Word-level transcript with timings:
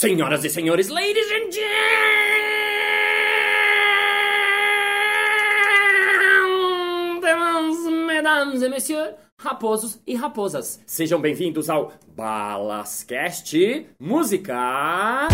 Senhoras 0.00 0.42
e 0.46 0.48
senhores, 0.48 0.88
ladies 0.88 1.30
and 1.30 1.50
gentlemen, 7.12 8.06
mesdames 8.06 8.62
et 8.62 8.70
messieurs, 8.70 9.14
raposos 9.36 10.00
e 10.06 10.14
raposas, 10.14 10.80
sejam 10.86 11.20
bem-vindos 11.20 11.68
ao 11.68 11.92
Balascast 12.16 13.86
Música. 14.00 15.28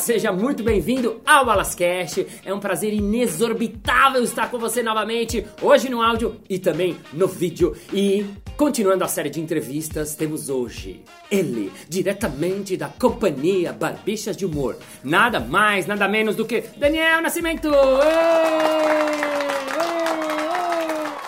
Seja 0.00 0.32
muito 0.32 0.62
bem-vindo 0.62 1.20
ao 1.26 1.44
Balascast. 1.44 2.26
É 2.42 2.54
um 2.54 2.58
prazer 2.58 2.94
inexorbitável 2.94 4.24
estar 4.24 4.50
com 4.50 4.58
você 4.58 4.82
novamente, 4.82 5.46
hoje 5.60 5.90
no 5.90 6.00
áudio 6.00 6.40
e 6.48 6.58
também 6.58 6.96
no 7.12 7.28
vídeo. 7.28 7.76
E 7.92 8.24
continuando 8.56 9.04
a 9.04 9.08
série 9.08 9.28
de 9.28 9.40
entrevistas, 9.40 10.14
temos 10.14 10.48
hoje 10.48 11.04
ele, 11.30 11.70
diretamente 11.86 12.78
da 12.78 12.88
companhia 12.88 13.74
Barbichas 13.74 14.38
de 14.38 14.46
Humor. 14.46 14.78
Nada 15.04 15.38
mais, 15.38 15.86
nada 15.86 16.08
menos 16.08 16.34
do 16.34 16.46
que 16.46 16.62
Daniel 16.78 17.20
Nascimento! 17.20 17.68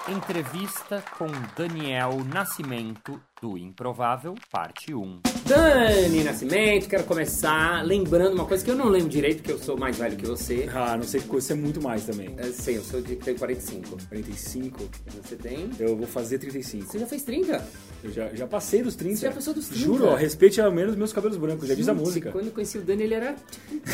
Entrevista 0.08 1.04
com 1.18 1.26
Daniel 1.54 2.24
Nascimento 2.24 3.20
do 3.40 3.58
Improvável, 3.58 4.34
parte 4.50 4.94
1. 4.94 5.31
Dani 5.56 6.24
Nascimento, 6.24 6.88
quero 6.88 7.04
começar 7.04 7.84
lembrando 7.84 8.32
uma 8.32 8.46
coisa 8.46 8.64
que 8.64 8.70
eu 8.70 8.74
não 8.74 8.88
lembro 8.88 9.10
direito, 9.10 9.42
que 9.42 9.52
eu 9.52 9.58
sou 9.58 9.76
mais 9.76 9.98
velho 9.98 10.16
que 10.16 10.24
você. 10.26 10.66
Ah, 10.74 10.96
não 10.96 11.04
sei 11.04 11.20
que 11.20 11.28
você 11.28 11.52
é 11.52 11.56
muito 11.56 11.78
mais 11.82 12.04
também. 12.06 12.34
É, 12.38 12.44
Sim, 12.44 12.76
eu 12.76 12.82
sou 12.82 13.02
de 13.02 13.16
tenho 13.16 13.36
45. 13.38 13.98
45? 14.08 14.78
Você 15.22 15.36
tem? 15.36 15.68
Eu 15.78 15.94
vou 15.94 16.06
fazer 16.06 16.38
35. 16.38 16.86
Você 16.90 16.98
já 16.98 17.06
fez 17.06 17.22
30? 17.24 17.62
Eu 18.02 18.10
já, 18.10 18.28
já 18.34 18.46
passei 18.46 18.82
dos 18.82 18.96
30. 18.96 19.16
Você 19.16 19.26
já 19.26 19.32
passou 19.32 19.52
dos 19.52 19.68
30? 19.68 19.84
Juro, 19.84 20.06
ó, 20.06 20.14
respeite 20.14 20.58
ao 20.60 20.72
menos 20.72 20.96
meus 20.96 21.12
cabelos 21.12 21.36
brancos, 21.36 21.68
já 21.68 21.74
diz 21.74 21.86
a 21.88 21.92
música. 21.94 22.32
Quando 22.32 22.46
eu 22.46 22.52
conheci 22.52 22.78
o 22.78 22.82
Dani, 22.82 23.02
ele 23.02 23.14
era 23.14 23.36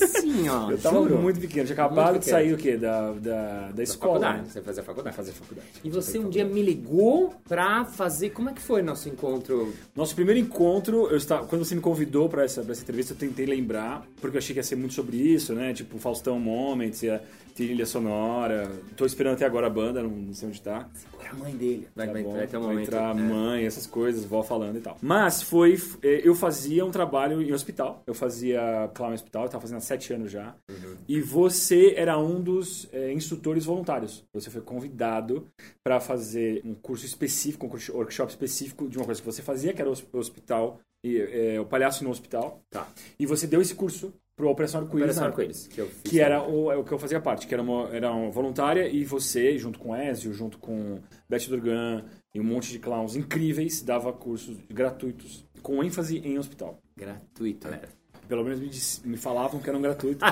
assim, 0.00 0.48
ó. 0.48 0.70
Eu 0.70 0.78
tava 0.78 0.96
juro. 0.98 1.18
muito 1.18 1.40
pequeno, 1.40 1.66
tinha 1.66 1.74
acabado 1.74 2.18
de 2.20 2.26
sair 2.26 2.52
o 2.54 2.56
quê? 2.56 2.76
Da, 2.76 3.10
da, 3.12 3.70
da 3.72 3.82
escola. 3.82 4.20
faculdade. 4.20 4.38
né? 4.42 4.48
Você 4.52 4.62
fazia 4.62 4.82
faculdade. 4.84 5.16
Fazer 5.16 5.32
faculdade. 5.32 5.66
E 5.82 5.90
você 5.90 6.18
um 6.18 6.28
dia 6.30 6.44
me 6.44 6.62
ligou 6.62 7.34
pra 7.48 7.84
fazer. 7.84 8.30
Como 8.30 8.48
é 8.48 8.52
que 8.52 8.62
foi 8.62 8.82
nosso 8.82 9.08
encontro? 9.08 9.72
Nosso 9.96 10.14
primeiro 10.14 10.38
encontro, 10.40 10.91
eu 11.10 11.16
estava, 11.16 11.46
quando 11.46 11.64
você 11.64 11.74
me 11.74 11.80
convidou 11.80 12.28
pra 12.28 12.44
essa, 12.44 12.62
pra 12.62 12.72
essa 12.72 12.82
entrevista, 12.82 13.12
eu 13.12 13.16
tentei 13.16 13.46
lembrar, 13.46 14.06
porque 14.20 14.36
eu 14.36 14.38
achei 14.38 14.54
que 14.54 14.58
ia 14.60 14.64
ser 14.64 14.76
muito 14.76 14.94
sobre 14.94 15.16
isso, 15.16 15.54
né? 15.54 15.72
Tipo, 15.72 15.98
Faustão 15.98 16.38
Moments, 16.38 17.02
ia 17.02 17.22
trilha 17.54 17.86
sonora. 17.86 18.70
Tô 18.96 19.04
esperando 19.04 19.34
até 19.34 19.44
agora 19.44 19.66
a 19.66 19.70
banda, 19.70 20.02
não, 20.02 20.32
sei 20.32 20.48
onde 20.48 20.60
tá. 20.60 20.88
Foi 20.94 21.26
a 21.26 21.34
mãe 21.34 21.54
dele. 21.56 21.88
Vai, 21.94 22.06
Tá 22.06 22.12
vai, 22.12 22.22
bom, 22.22 22.32
vai 22.32 22.46
vai 22.46 22.60
momento. 22.60 22.82
entrar 22.82 23.10
é. 23.10 23.20
mãe, 23.20 23.64
essas 23.66 23.86
coisas, 23.86 24.24
vó 24.24 24.42
falando 24.42 24.78
e 24.78 24.80
tal. 24.80 24.96
Mas 25.00 25.42
foi, 25.42 25.80
eh, 26.02 26.22
eu 26.24 26.34
fazia 26.34 26.84
um 26.84 26.90
trabalho 26.90 27.42
em 27.42 27.52
hospital. 27.52 28.02
Eu 28.06 28.14
fazia 28.14 28.90
clown 28.94 29.10
em 29.10 29.14
hospital, 29.14 29.44
eu 29.44 29.48
tava 29.48 29.60
fazendo 29.60 29.78
há 29.78 29.80
sete 29.80 30.12
anos 30.12 30.30
já. 30.30 30.54
Uhum. 30.70 30.96
E 31.08 31.20
você 31.20 31.94
era 31.96 32.18
um 32.18 32.40
dos 32.40 32.88
eh, 32.92 33.12
instrutores 33.12 33.64
voluntários. 33.64 34.24
Você 34.32 34.50
foi 34.50 34.60
convidado 34.62 35.46
para 35.84 36.00
fazer 36.00 36.62
um 36.64 36.74
curso 36.74 37.04
específico, 37.04 37.66
um 37.66 37.96
workshop 37.96 38.30
específico 38.30 38.88
de 38.88 38.96
uma 38.96 39.04
coisa 39.04 39.20
que 39.20 39.26
você 39.26 39.42
fazia, 39.42 39.72
que 39.72 39.80
era 39.80 39.90
o 39.90 40.18
hospital, 40.18 40.80
e, 41.02 41.18
eh, 41.18 41.60
o 41.60 41.66
palhaço 41.66 42.04
no 42.04 42.10
hospital. 42.10 42.62
Tá. 42.70 42.88
E 43.18 43.26
você 43.26 43.46
deu 43.46 43.60
esse 43.60 43.74
curso 43.74 44.12
pro 44.36 44.48
Operação 44.48 44.80
Arco-Íris. 44.80 45.16
Operação 45.16 45.24
Arco-Íris, 45.24 45.66
que 45.68 45.80
eu 45.80 45.86
fiz. 45.86 46.10
que 46.10 46.20
era 46.20 46.42
o, 46.42 46.72
é 46.72 46.76
o 46.76 46.84
que 46.84 46.92
eu 46.92 46.98
fazia 46.98 47.20
parte, 47.20 47.46
que 47.46 47.54
era 47.54 47.62
uma, 47.62 47.88
era 47.94 48.10
uma 48.10 48.30
voluntária 48.30 48.88
e 48.88 49.04
você, 49.04 49.58
junto 49.58 49.78
com 49.78 49.94
Ezio, 49.96 50.32
junto 50.32 50.58
com 50.58 51.00
Beth 51.28 51.48
Durgan 51.48 52.04
e 52.34 52.40
um 52.40 52.44
monte 52.44 52.70
de 52.70 52.78
clowns 52.78 53.14
incríveis, 53.14 53.82
dava 53.82 54.12
cursos 54.12 54.56
gratuitos 54.70 55.46
com 55.62 55.82
ênfase 55.82 56.18
em 56.18 56.38
hospital. 56.38 56.82
Gratuito, 56.96 57.68
né? 57.68 57.82
Pelo 58.28 58.44
menos 58.44 58.60
me, 58.60 58.68
dis- 58.68 59.02
me 59.04 59.16
falavam 59.16 59.60
que 59.60 59.68
eram 59.68 59.80
gratuitos. 59.82 60.26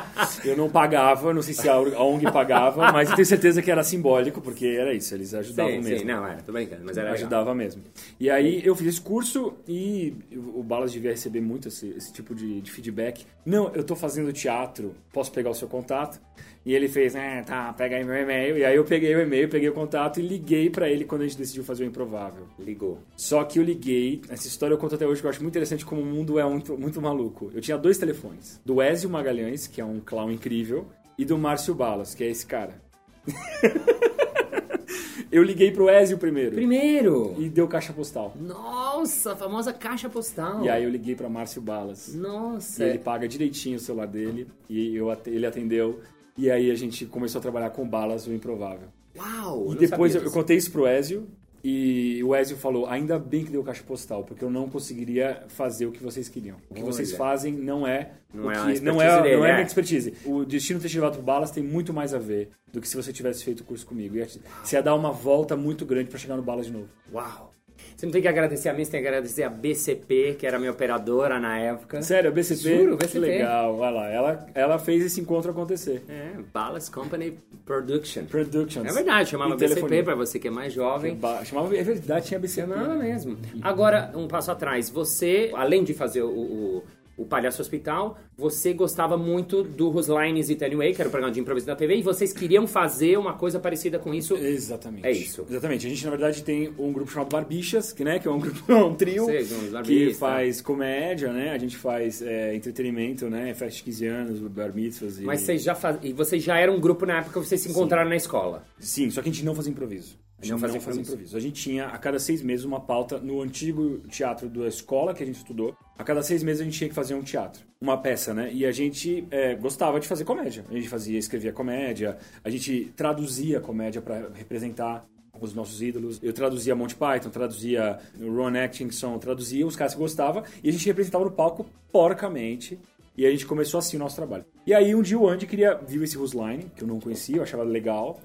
eu 0.44 0.56
não 0.56 0.70
pagava, 0.70 1.34
não 1.34 1.42
sei 1.42 1.52
se 1.54 1.68
a 1.68 1.78
ONG 1.78 2.30
pagava, 2.32 2.90
mas 2.92 3.10
eu 3.10 3.16
tenho 3.16 3.26
certeza 3.26 3.60
que 3.60 3.70
era 3.70 3.82
simbólico, 3.84 4.40
porque 4.40 4.66
era 4.66 4.94
isso, 4.94 5.14
eles 5.14 5.34
ajudavam 5.34 5.72
Sim, 5.72 5.80
mesmo. 5.82 5.98
sim, 5.98 6.04
não, 6.04 6.26
era, 6.26 6.40
tô 6.42 6.52
brincando, 6.52 6.82
mas 6.84 6.96
era 6.96 7.06
legal. 7.10 7.20
ajudava 7.20 7.54
mesmo. 7.54 7.82
E 8.18 8.30
aí 8.30 8.62
eu 8.64 8.74
fiz 8.74 8.86
esse 8.86 9.00
curso 9.00 9.54
e 9.68 10.14
o 10.34 10.62
Balas 10.62 10.92
devia 10.92 11.10
receber 11.10 11.40
muito 11.40 11.68
esse, 11.68 11.88
esse 11.90 12.12
tipo 12.12 12.34
de, 12.34 12.60
de 12.60 12.70
feedback. 12.70 13.26
Não, 13.44 13.70
eu 13.74 13.84
tô 13.84 13.94
fazendo 13.94 14.32
teatro, 14.32 14.94
posso 15.12 15.30
pegar 15.32 15.50
o 15.50 15.54
seu 15.54 15.68
contato? 15.68 16.20
E 16.64 16.74
ele 16.74 16.88
fez, 16.88 17.16
ah, 17.16 17.42
tá, 17.44 17.72
pega 17.72 17.96
aí 17.96 18.04
meu 18.04 18.14
e-mail. 18.14 18.58
E 18.58 18.64
aí 18.66 18.76
eu 18.76 18.84
peguei 18.84 19.14
o 19.16 19.20
e-mail, 19.22 19.48
peguei 19.48 19.70
o 19.70 19.72
contato 19.72 20.20
e 20.20 20.22
liguei 20.22 20.68
pra 20.68 20.90
ele 20.90 21.06
quando 21.06 21.22
a 21.22 21.24
gente 21.26 21.38
decidiu 21.38 21.64
fazer 21.64 21.84
o 21.84 21.86
Improvável. 21.86 22.44
Ligou. 22.58 22.98
Só 23.16 23.42
que 23.44 23.58
eu 23.58 23.62
liguei, 23.62 24.20
essa 24.28 24.46
história 24.46 24.74
eu 24.74 24.78
conto 24.78 24.94
até 24.94 25.06
hoje, 25.06 25.22
que 25.22 25.26
eu 25.26 25.30
acho 25.30 25.40
muito 25.40 25.52
interessante 25.52 25.86
como 25.86 26.02
o 26.02 26.04
mundo 26.04 26.38
é 26.38 26.44
muito, 26.44 26.76
muito 26.76 27.00
maluco. 27.00 27.50
Eu 27.54 27.62
tinha 27.62 27.78
dois 27.80 27.98
telefones, 27.98 28.60
do 28.64 28.82
Ezio 28.82 29.10
Magalhães, 29.10 29.66
que 29.66 29.80
é 29.80 29.84
um 29.84 30.00
clown 30.00 30.30
incrível, 30.30 30.86
e 31.18 31.24
do 31.24 31.36
Márcio 31.36 31.74
Balas, 31.74 32.14
que 32.14 32.24
é 32.24 32.28
esse 32.28 32.46
cara. 32.46 32.80
eu 35.30 35.42
liguei 35.42 35.70
pro 35.70 35.88
Ezio 35.88 36.18
primeiro. 36.18 36.54
Primeiro! 36.54 37.34
E 37.38 37.48
deu 37.48 37.68
caixa 37.68 37.92
postal. 37.92 38.34
Nossa, 38.40 39.32
a 39.32 39.36
famosa 39.36 39.72
caixa 39.72 40.08
postal. 40.08 40.64
E 40.64 40.68
aí 40.68 40.84
eu 40.84 40.90
liguei 40.90 41.14
pra 41.14 41.28
Márcio 41.28 41.60
Balas. 41.60 42.14
Nossa. 42.14 42.84
E 42.84 42.90
ele 42.90 42.98
paga 42.98 43.28
direitinho 43.28 43.76
o 43.76 43.80
celular 43.80 44.06
dele. 44.06 44.46
E 44.68 44.96
eu, 44.96 45.08
ele 45.26 45.46
atendeu. 45.46 46.00
E 46.36 46.50
aí 46.50 46.70
a 46.70 46.74
gente 46.74 47.04
começou 47.06 47.38
a 47.38 47.42
trabalhar 47.42 47.70
com 47.70 47.86
Balas, 47.86 48.26
o 48.26 48.32
improvável. 48.32 48.88
Uau! 49.16 49.72
E 49.72 49.76
depois 49.76 50.14
eu, 50.14 50.22
eu 50.22 50.30
contei 50.30 50.56
isso 50.56 50.70
pro 50.70 50.86
Ezio. 50.86 51.28
E 51.62 52.22
o 52.24 52.34
Ezio 52.34 52.56
falou, 52.56 52.86
ainda 52.86 53.18
bem 53.18 53.44
que 53.44 53.50
deu 53.50 53.62
caixa 53.62 53.82
postal, 53.82 54.24
porque 54.24 54.42
eu 54.44 54.50
não 54.50 54.68
conseguiria 54.68 55.44
fazer 55.48 55.86
o 55.86 55.92
que 55.92 56.02
vocês 56.02 56.28
queriam. 56.28 56.56
O 56.70 56.74
que 56.74 56.82
Olha. 56.82 56.92
vocês 56.92 57.12
fazem 57.12 57.52
não 57.52 57.86
é 57.86 58.12
Não 58.32 58.44
o 58.44 58.50
é 58.50 58.54
que, 58.54 58.60
expertise 58.72 58.84
não 58.84 59.02
é, 59.02 59.22
dele, 59.22 59.36
não 59.36 59.44
é 59.44 59.50
é. 59.50 59.52
minha 59.54 59.66
expertise. 59.66 60.14
O 60.24 60.44
destino 60.44 60.80
ter 60.80 60.88
te 60.88 60.96
levado 60.96 61.14
pro 61.14 61.22
Balas 61.22 61.50
tem 61.50 61.62
muito 61.62 61.92
mais 61.92 62.14
a 62.14 62.18
ver 62.18 62.50
do 62.72 62.80
que 62.80 62.88
se 62.88 62.96
você 62.96 63.12
tivesse 63.12 63.44
feito 63.44 63.60
o 63.60 63.64
curso 63.64 63.86
comigo. 63.86 64.16
Ia- 64.16 64.26
Você 64.64 64.76
ia 64.76 64.82
dar 64.82 64.94
uma 64.94 65.12
volta 65.12 65.54
muito 65.56 65.84
grande 65.84 66.08
pra 66.08 66.18
chegar 66.18 66.36
no 66.36 66.42
Balas 66.42 66.66
de 66.66 66.72
novo. 66.72 66.88
Uau! 67.12 67.52
Você 67.96 68.06
não 68.06 68.12
tem 68.12 68.22
que 68.22 68.28
agradecer 68.28 68.68
a 68.70 68.72
mim, 68.74 68.84
você 68.84 68.90
tem 68.92 69.02
que 69.02 69.06
agradecer 69.08 69.42
a 69.42 69.48
BCP, 69.50 70.36
que 70.38 70.46
era 70.46 70.58
minha 70.58 70.70
operadora 70.70 71.38
na 71.38 71.58
época. 71.58 72.00
Sério, 72.02 72.30
a 72.30 72.32
BCP? 72.32 72.78
Juro, 72.78 72.96
Que 72.96 73.04
BCP. 73.04 73.18
legal, 73.26 73.76
olha 73.78 73.90
lá. 73.90 74.08
Ela, 74.08 74.46
ela 74.54 74.78
fez 74.78 75.04
esse 75.04 75.20
encontro 75.20 75.50
acontecer. 75.50 76.02
É, 76.08 76.30
Ballas 76.52 76.88
Company 76.88 77.38
Production. 77.66 78.24
Productions. 78.24 78.86
É 78.88 78.92
verdade, 78.92 79.28
chamava 79.30 79.50
E 79.52 79.56
BCP 79.56 79.74
telefonia. 79.74 80.04
pra 80.04 80.14
você 80.14 80.38
que 80.38 80.48
é 80.48 80.50
mais 80.50 80.72
jovem. 80.72 81.14
Ba- 81.14 81.44
Chamava, 81.44 81.76
é 81.76 81.82
verdade, 81.82 82.26
tinha 82.26 82.40
BCP. 82.40 82.68
Chamava 82.72 82.94
mesmo. 82.94 83.36
Agora, 83.62 84.10
um 84.14 84.26
passo 84.26 84.50
atrás. 84.50 84.88
Você, 84.88 85.50
além 85.54 85.84
de 85.84 85.92
fazer 85.92 86.22
o, 86.22 86.28
o, 86.30 86.84
o 87.20 87.26
Palhaço 87.26 87.60
Hospital, 87.60 88.18
você 88.34 88.72
gostava 88.72 89.18
muito 89.18 89.62
do 89.62 89.90
Whose 89.90 90.10
Line 90.10 90.40
Is 90.40 90.48
It 90.48 90.64
Anyway, 90.64 90.94
que 90.94 91.02
era 91.02 91.08
o 91.08 91.10
programa 91.10 91.30
de 91.30 91.38
improviso 91.38 91.66
da 91.66 91.76
TV, 91.76 91.96
e 91.96 92.02
vocês 92.02 92.32
queriam 92.32 92.66
fazer 92.66 93.18
uma 93.18 93.34
coisa 93.34 93.60
parecida 93.60 93.98
com 93.98 94.14
isso. 94.14 94.34
Exatamente. 94.34 95.06
É 95.06 95.12
isso. 95.12 95.44
Exatamente. 95.48 95.86
A 95.86 95.90
gente, 95.90 96.02
na 96.02 96.10
verdade, 96.10 96.42
tem 96.42 96.72
um 96.78 96.90
grupo 96.90 97.12
chamado 97.12 97.28
Barbichas, 97.28 97.92
que, 97.92 98.02
né, 98.02 98.18
que 98.18 98.26
é 98.26 98.30
um 98.30 98.38
grupo, 98.38 98.60
um 98.72 98.94
trio 98.94 99.26
uns 99.26 99.86
que 99.86 100.14
faz 100.14 100.62
comédia, 100.62 101.30
né? 101.30 101.50
A 101.50 101.58
gente 101.58 101.76
faz 101.76 102.22
é, 102.22 102.54
entretenimento, 102.54 103.28
né? 103.28 103.52
Festa 103.52 103.76
de 103.76 103.82
15 103.82 104.06
anos, 104.06 104.40
bar 104.40 104.74
mitzvahs 104.74 105.20
e... 105.20 105.24
Mas 105.24 105.42
vocês 105.42 105.62
já 105.62 105.74
faz... 105.74 105.98
e 106.02 106.14
vocês 106.14 106.42
já 106.42 106.58
eram 106.58 106.76
um 106.76 106.80
grupo 106.80 107.04
na 107.04 107.18
época 107.18 107.38
que 107.38 107.46
vocês 107.46 107.60
se 107.60 107.68
encontraram 107.68 108.08
na 108.08 108.16
escola. 108.16 108.64
Sim, 108.78 109.10
só 109.10 109.20
que 109.20 109.28
a 109.28 109.32
gente 109.32 109.44
não 109.44 109.54
fazia 109.54 109.70
improviso. 109.70 110.18
A 110.40 110.44
gente 110.44 110.52
Não 110.52 110.58
não 110.58 110.66
fazia 110.68 110.80
fazia, 110.80 111.02
improviso. 111.02 111.36
A 111.36 111.40
gente 111.40 111.62
tinha, 111.62 111.86
a 111.86 111.98
cada 111.98 112.18
seis 112.18 112.42
meses, 112.42 112.64
uma 112.64 112.80
pauta 112.80 113.18
no 113.18 113.42
antigo 113.42 113.98
teatro 114.08 114.48
da 114.48 114.66
escola 114.66 115.12
que 115.12 115.22
a 115.22 115.26
gente 115.26 115.36
estudou. 115.36 115.76
A 115.98 116.02
cada 116.02 116.22
seis 116.22 116.42
meses 116.42 116.62
a 116.62 116.64
gente 116.64 116.78
tinha 116.78 116.88
que 116.88 116.94
fazer 116.94 117.14
um 117.14 117.22
teatro, 117.22 117.62
uma 117.78 117.98
peça, 117.98 118.32
né? 118.32 118.50
E 118.52 118.64
a 118.64 118.72
gente 118.72 119.26
é, 119.30 119.54
gostava 119.54 120.00
de 120.00 120.08
fazer 120.08 120.24
comédia. 120.24 120.64
A 120.70 120.72
gente 120.72 120.88
fazia, 120.88 121.18
escrevia 121.18 121.52
comédia, 121.52 122.16
a 122.42 122.48
gente 122.48 122.90
traduzia 122.96 123.60
comédia 123.60 124.00
para 124.00 124.30
representar 124.34 125.06
os 125.38 125.54
nossos 125.54 125.80
ídolos. 125.82 126.18
Eu 126.22 126.32
traduzia 126.32 126.74
Monty 126.74 126.94
Python, 126.94 127.30
traduzia 127.30 127.98
Ron 128.18 128.56
Atkinson, 128.64 129.18
traduzia 129.18 129.66
os 129.66 129.76
caras 129.76 129.94
que 129.94 130.00
gostava 130.00 130.44
e 130.62 130.68
a 130.68 130.72
gente 130.72 130.86
representava 130.86 131.24
no 131.24 131.30
palco 131.30 131.66
porcamente. 131.92 132.78
E 133.16 133.26
a 133.26 133.30
gente 133.30 133.44
começou 133.44 133.78
assim 133.78 133.96
o 133.96 134.00
nosso 134.00 134.16
trabalho. 134.16 134.46
E 134.66 134.72
aí 134.72 134.94
um 134.94 135.02
dia 135.02 135.18
o 135.18 135.28
Andy 135.28 135.46
queria, 135.46 135.74
viu 135.74 136.02
esse 136.02 136.16
Whose 136.16 136.34
Line, 136.34 136.70
que 136.74 136.82
eu 136.82 136.88
não 136.88 136.98
conhecia, 136.98 137.36
eu 137.36 137.42
achava 137.42 137.62
legal. 137.62 138.18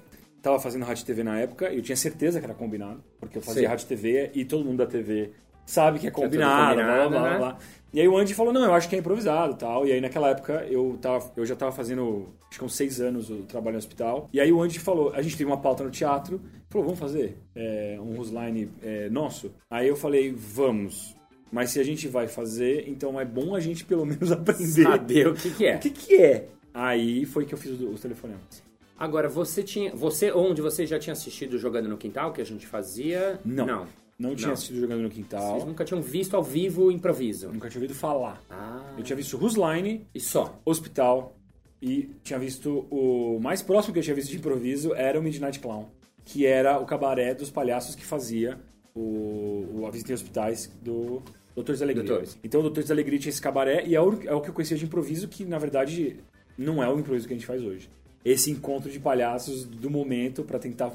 Tava 0.46 0.60
fazendo 0.60 0.84
rádio 0.84 1.04
TV 1.04 1.24
na 1.24 1.40
época, 1.40 1.72
e 1.72 1.78
eu 1.78 1.82
tinha 1.82 1.96
certeza 1.96 2.38
que 2.38 2.46
era 2.46 2.54
combinado, 2.54 3.02
porque 3.18 3.36
eu 3.36 3.42
fazia 3.42 3.62
Sim. 3.62 3.66
rádio 3.66 3.88
TV 3.88 4.30
e 4.32 4.44
todo 4.44 4.64
mundo 4.64 4.76
da 4.76 4.86
TV 4.86 5.32
sabe 5.66 5.98
que 5.98 6.06
é 6.06 6.10
combinado, 6.12 6.76
combinado, 6.76 7.10
blá, 7.10 7.20
blá, 7.20 7.30
né? 7.32 7.38
blá. 7.38 7.58
E 7.92 8.00
aí 8.00 8.06
o 8.06 8.16
Andy 8.16 8.32
falou, 8.32 8.52
não, 8.52 8.62
eu 8.62 8.72
acho 8.72 8.88
que 8.88 8.94
é 8.94 9.00
improvisado 9.00 9.54
e 9.54 9.56
tal. 9.56 9.84
E 9.84 9.90
aí 9.90 10.00
naquela 10.00 10.30
época 10.30 10.64
eu, 10.70 10.96
tava, 11.02 11.32
eu 11.36 11.44
já 11.44 11.56
tava 11.56 11.72
fazendo, 11.72 12.28
acho 12.48 12.60
que 12.60 12.64
uns 12.64 12.76
seis 12.76 13.00
anos 13.00 13.28
o 13.28 13.38
trabalho 13.38 13.72
no 13.72 13.78
hospital. 13.78 14.28
E 14.32 14.38
aí 14.38 14.52
o 14.52 14.62
Andy 14.62 14.78
falou, 14.78 15.12
a 15.16 15.20
gente 15.20 15.36
teve 15.36 15.50
uma 15.50 15.58
pauta 15.58 15.82
no 15.82 15.90
teatro, 15.90 16.40
falou, 16.70 16.84
vamos 16.86 17.00
fazer 17.00 17.36
é, 17.52 17.98
um 18.00 18.16
Whose 18.16 18.32
Line 18.32 18.70
é, 18.84 19.08
nosso? 19.08 19.52
Aí 19.68 19.88
eu 19.88 19.96
falei, 19.96 20.32
vamos. 20.32 21.16
Mas 21.50 21.70
se 21.70 21.80
a 21.80 21.84
gente 21.84 22.06
vai 22.06 22.28
fazer, 22.28 22.88
então 22.88 23.18
é 23.18 23.24
bom 23.24 23.52
a 23.56 23.58
gente 23.58 23.84
pelo 23.84 24.06
menos 24.06 24.30
aprender 24.30 24.84
Saber 24.84 25.26
o 25.26 25.34
que, 25.34 25.50
que 25.50 25.66
é. 25.66 25.74
o 25.74 25.78
que, 25.80 25.90
que 25.90 26.22
é. 26.22 26.46
Aí 26.72 27.24
foi 27.24 27.44
que 27.44 27.52
eu 27.52 27.58
fiz 27.58 27.80
os 27.80 28.00
telefonemas. 28.00 28.64
Agora, 28.98 29.28
você 29.28 29.62
tinha. 29.62 29.94
Você, 29.94 30.32
onde 30.32 30.62
você 30.62 30.86
já 30.86 30.98
tinha 30.98 31.12
assistido 31.12 31.58
Jogando 31.58 31.88
no 31.88 31.96
Quintal, 31.96 32.32
que 32.32 32.40
a 32.40 32.44
gente 32.44 32.66
fazia? 32.66 33.40
Não. 33.44 33.66
Não. 33.66 33.86
Não 34.18 34.34
tinha 34.34 34.46
Não. 34.48 34.54
assistido 34.54 34.80
jogando 34.80 35.02
no 35.02 35.10
quintal. 35.10 35.52
Vocês 35.52 35.64
nunca 35.66 35.84
tinham 35.84 36.00
visto 36.00 36.34
ao 36.34 36.42
vivo 36.42 36.84
o 36.84 36.90
improviso. 36.90 37.52
Nunca 37.52 37.68
tinha 37.68 37.82
ouvido 37.82 37.94
falar. 37.94 38.42
Ah. 38.48 38.94
Eu 38.96 39.04
tinha 39.04 39.14
visto 39.14 39.36
Who's 39.36 39.56
Line, 39.56 40.06
E 40.14 40.20
só. 40.20 40.58
Hospital 40.64 41.36
e 41.82 42.10
tinha 42.22 42.38
visto 42.38 42.86
o 42.90 43.38
mais 43.40 43.60
próximo 43.60 43.92
que 43.92 43.98
eu 43.98 44.02
tinha 44.02 44.16
visto 44.16 44.30
de 44.30 44.38
improviso 44.38 44.94
era 44.94 45.20
o 45.20 45.22
Midnight 45.22 45.58
Clown, 45.60 45.90
que 46.24 46.46
era 46.46 46.78
o 46.78 46.86
cabaré 46.86 47.34
dos 47.34 47.50
palhaços 47.50 47.94
que 47.94 48.06
fazia 48.06 48.58
o, 48.94 49.68
o 49.74 49.86
A 49.86 49.90
Visita 49.90 50.12
em 50.12 50.14
Hospitais 50.14 50.72
do 50.82 51.22
Doutores 51.54 51.80
da 51.80 51.84
Alegria. 51.86 52.04
Doutores. 52.06 52.38
Então 52.42 52.60
o 52.60 52.62
Doutores 52.62 52.88
da 52.88 52.94
Alegria 52.94 53.18
tinha 53.18 53.30
esse 53.30 53.42
cabaré 53.42 53.84
e 53.86 53.94
é 53.94 54.00
o, 54.00 54.22
é 54.22 54.32
o 54.32 54.40
que 54.40 54.48
eu 54.48 54.54
conhecia 54.54 54.78
de 54.78 54.84
improviso, 54.86 55.28
que 55.28 55.44
na 55.44 55.58
verdade 55.58 56.16
não 56.56 56.82
é 56.82 56.88
o 56.88 56.98
improviso 56.98 57.26
que 57.28 57.34
a 57.34 57.36
gente 57.36 57.46
faz 57.46 57.62
hoje. 57.62 57.90
Esse 58.28 58.50
encontro 58.50 58.90
de 58.90 58.98
palhaços 58.98 59.64
do 59.64 59.88
momento 59.88 60.42
para 60.42 60.58
tentar 60.58 60.92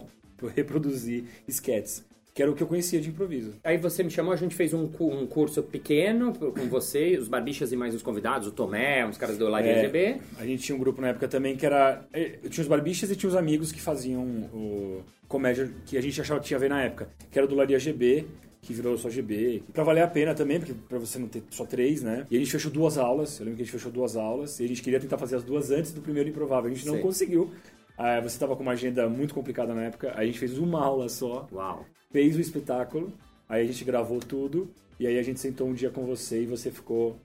reproduzir 0.56 1.24
sketches, 1.48 2.04
que 2.34 2.42
era 2.42 2.52
o 2.52 2.56
que 2.56 2.64
eu 2.64 2.68
conhecia 2.68 3.00
de 3.00 3.10
improviso. 3.10 3.54
Aí 3.64 3.78
você 3.78 4.04
me 4.04 4.10
chamou, 4.10 4.34
a 4.34 4.36
gente 4.36 4.56
fez 4.56 4.74
um, 4.74 4.90
um 5.00 5.28
curso 5.28 5.62
pequeno 5.64 6.34
com 6.34 6.68
você, 6.68 7.18
os 7.18 7.28
barbichas 7.28 7.72
e 7.72 7.76
mais 7.78 7.94
os 7.96 8.02
convidados, 8.02 8.48
o 8.48 8.52
Tomé, 8.52 9.06
os 9.08 9.18
caras 9.18 9.38
do 9.38 9.48
Live 9.48 9.70
É. 9.70 9.74
RGB. 9.82 10.22
A 10.40 10.46
gente 10.46 10.64
tinha 10.64 10.76
um 10.76 10.80
grupo 10.80 11.00
na 11.02 11.10
época 11.10 11.28
também 11.28 11.56
que 11.56 11.66
era. 11.66 12.06
eh, 12.14 12.40
Tinha 12.50 12.64
os 12.64 12.68
barbichas 12.68 13.10
e 13.12 13.16
tinha 13.16 13.30
os 13.30 13.36
amigos 13.36 13.72
que 13.72 13.82
faziam 13.82 14.24
o 14.54 15.02
comédia 15.28 15.72
que 15.86 15.98
a 15.98 16.02
gente 16.02 16.20
achava 16.20 16.40
que 16.40 16.48
tinha 16.48 16.58
a 16.58 16.60
ver 16.60 16.70
na 16.70 16.82
época, 16.84 17.08
que 17.32 17.38
era 17.38 17.48
do 17.48 17.56
Laria 17.56 17.80
GB, 17.80 18.26
que 18.62 18.74
virou 18.74 18.98
só 18.98 19.10
GB. 19.10 19.64
Pra 19.74 19.84
valer 19.84 20.04
a 20.04 20.08
pena 20.08 20.36
também, 20.36 20.60
porque 20.60 20.74
pra 20.88 21.00
você 21.00 21.18
não 21.18 21.28
ter 21.28 21.44
só 21.50 21.66
três, 21.66 22.04
né? 22.04 22.26
E 22.30 22.36
a 22.36 22.40
gente 22.40 22.52
fechou 22.52 22.72
duas 22.72 22.98
aulas. 22.98 23.40
Eu 23.40 23.46
lembro 23.46 23.58
que 23.58 23.64
a 23.64 23.66
gente 23.66 23.74
fechou 23.74 23.92
duas 23.92 24.16
aulas 24.16 24.60
e 24.60 24.66
a 24.66 24.68
gente 24.68 24.82
queria 24.82 25.00
tentar 25.00 25.18
fazer 25.18 25.36
as 25.36 25.44
duas 25.44 25.72
antes 25.72 25.92
do 25.92 26.02
primeiro 26.02 26.30
improvável. 26.30 26.70
A 26.70 26.74
gente 26.74 26.86
não 26.86 26.96
Sim. 26.96 27.02
conseguiu. 27.02 27.52
Ah, 27.98 28.20
você 28.20 28.40
tava 28.40 28.56
com 28.56 28.64
uma 28.64 28.72
agenda 28.72 29.08
muito 29.10 29.34
complicada 29.34 29.74
na 29.74 29.84
época. 29.84 30.14
A 30.16 30.26
gente 30.26 30.40
fez 30.40 30.58
uma 30.58 30.84
aula 30.84 31.10
só 31.10 31.48
Uau. 31.52 31.86
fez 32.12 32.36
o 32.36 32.42
espetáculo, 32.42 33.12
aí 33.50 33.64
a 33.64 33.66
gente 33.66 33.84
gravou 33.84 34.20
tudo, 34.20 34.72
e 35.00 35.08
aí 35.08 35.18
a 35.18 35.24
gente 35.24 35.40
sentou 35.40 35.68
um 35.68 35.74
dia 35.74 35.90
com 35.90 36.06
você 36.06 36.44
e 36.44 36.46
você 36.46 36.72
ficou 36.72 37.20